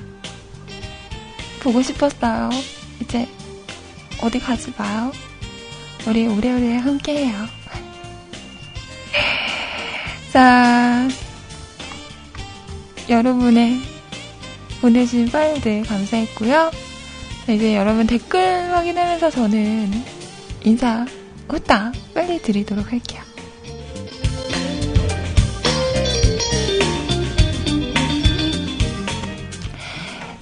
[1.62, 2.50] 보고 싶었어요.
[3.02, 3.28] 이제
[4.22, 5.12] 어디 가지 마요.
[6.08, 7.34] 우리 오래오래 함께해요.
[10.34, 11.08] 자,
[13.10, 13.80] 여러분의
[14.82, 16.72] 보내주신 파일들 감사했고요.
[17.45, 19.91] 자, 이제 여러분 댓글 확인하면서 저는
[20.64, 21.06] 인사
[21.48, 23.22] 후딱 빨리 드리도록 할게요.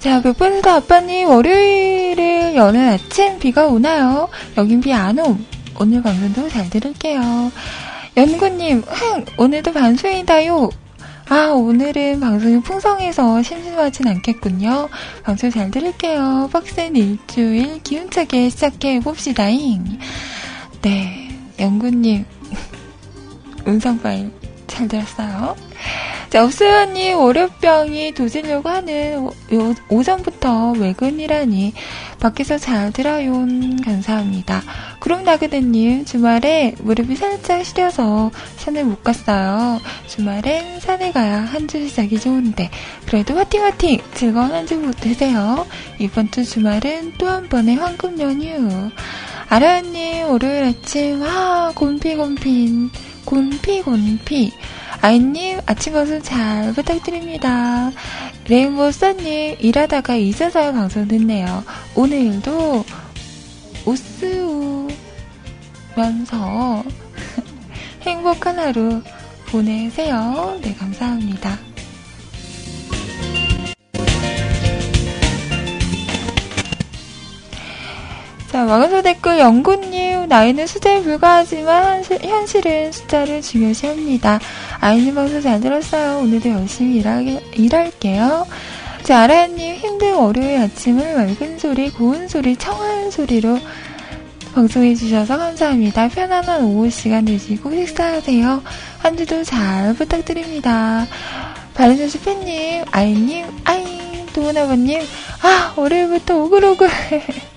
[0.02, 4.28] 자, 몇 번이다 아빠님 월요일을 여는 아침 비가 오나요?
[4.56, 5.44] 여긴 비 안 옴.
[5.78, 7.52] 오늘 방송도 잘 들을게요.
[8.16, 9.24] 연구님, 흥!
[9.38, 10.70] 오늘도 반수이다요.
[11.28, 14.88] 아, 오늘은 방송이 풍성해서 심심하진 않겠군요.
[15.22, 16.50] 방송 잘 들을게요.
[16.52, 19.98] 빡센 일주일 기운차게 시작해봅시다잉.
[20.82, 21.28] 네,
[21.60, 22.24] 연구님,
[23.66, 24.30] 음성 파일
[24.72, 25.54] 잘 들었어요?
[26.30, 31.74] 자, 옥수연님, 월요병이 도지려고 하는 오, 오전부터 외근이라니
[32.20, 33.32] 밖에서 잘 들어요.
[33.84, 34.62] 감사합니다.
[34.98, 39.78] 구름 나그네님, 주말에 무릎이 살짝 시려서 산을 못 갔어요.
[40.08, 42.70] 주말엔 산에 가야 한 주 시작이 좋은데,
[43.06, 43.98] 그래도 화팅 화팅!
[44.14, 45.66] 즐거운 한 주 되세요.
[45.98, 48.90] 이번 주 주말은 또 한 번의 황금 연휴.
[49.50, 52.88] 아라님, 월요일 아침, 아, 곰피곰피,
[53.24, 54.52] 곰피곰피.
[55.00, 57.90] 아이님, 아침 방송 잘 부탁드립니다.
[58.48, 61.64] 레인보우써님, 일하다가 있어서 방송 듣네요.
[61.94, 62.84] 오늘도
[63.84, 64.94] 우스우면서
[68.02, 69.02] 행복한 하루
[69.46, 70.58] 보내세요.
[70.62, 71.71] 네, 감사합니다.
[78.52, 84.40] 자, 왕은소 댓글 영구님, 나이는 숫자에 불과하지만 현실 은 숫자를 중요시합니다.
[84.78, 86.18] 아이님 방송 잘 들었어요.
[86.18, 88.46] 오늘도 열심히 일하게, 일할게요.
[89.04, 93.58] 자, 아라님, 힘든 월요일 아침을 맑은 소리, 고운 소리, 청아한 소리로
[94.54, 96.08] 방송해주셔서 감사합니다.
[96.08, 98.62] 편안한 오후 시간 되시고 식사하세요.
[98.98, 101.06] 한 주도 잘 부탁드립니다.
[101.72, 105.00] 바른저수 팬님, 아이님, 아이, 도훈아버님,
[105.40, 106.90] 아, 월요일부터 오글오글.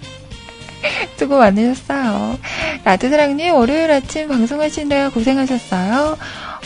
[1.17, 2.37] 수고 많으셨어요.
[2.83, 6.17] 라드사랑님, 월요일 아침 방송하시느라 고생하셨어요.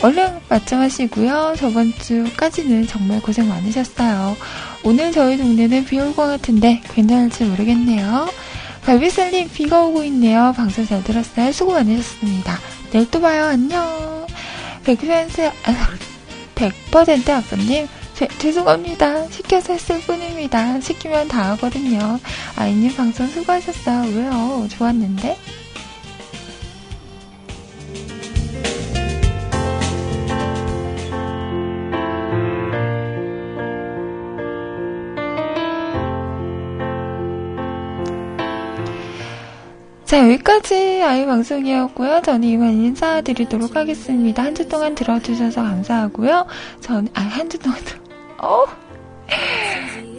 [0.02, 1.54] 얼른 맞점하시고요.
[1.58, 4.36] 저번 주까지는 정말 고생 많으셨어요.
[4.82, 8.28] 오늘 저희 동네는 비 올 것 같은데 괜찮을지 모르겠네요.
[8.84, 10.54] 갈비살님 비가 오고 있네요.
[10.56, 11.52] 방송 잘 들었어요.
[11.52, 12.58] 수고 많으셨습니다.
[12.92, 13.44] 내일 또 봐요.
[13.44, 14.26] 안녕.
[14.84, 15.52] 100%
[16.54, 17.86] 100% 아빠님
[18.20, 19.28] 제, 죄송합니다.
[19.30, 20.78] 시켜서 했을 뿐입니다.
[20.80, 22.20] 시키면 다 하거든요.
[22.54, 24.12] 아이님 방송 수고하셨어요.
[24.14, 24.68] 왜요?
[24.68, 25.38] 좋았는데?
[40.04, 42.22] 자, 여기까지 아이 방송이었고요.
[42.22, 44.42] 저는 이만 인사드리도록 하겠습니다.
[44.42, 46.46] 한 주 동안 들어주셔서 감사하고요.
[46.80, 47.99] 전, 아, 한 주 동안 들
[48.42, 48.66] 어, 어?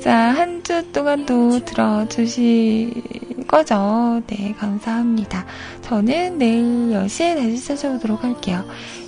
[0.01, 4.21] 자, 한 주 동안도 들어주실 거죠.
[4.27, 5.45] 네, 감사합니다.
[5.81, 8.63] 저는 내일 10시에 다시 찾아오도록 할게요.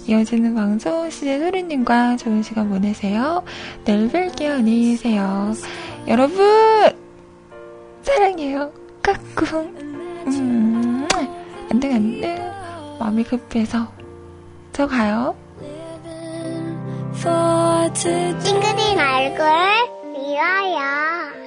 [0.08, 3.44] 이어지는 방송, 시제 소리님과 좋은 시간 보내세요.
[3.86, 4.50] 내일 뵐게요.
[4.60, 5.54] 안녕히 계세요.
[6.08, 6.38] 여러분!
[8.02, 8.72] 사랑해요.
[9.04, 9.76] 까꿍.
[10.28, 11.08] 음,
[11.72, 12.52] 안 돼, 안 돼.
[13.00, 13.88] 마음이 급해서.
[14.74, 15.36] 저 가요.
[17.94, 19.46] 찡그린 얼굴
[20.12, 21.43] 미워요.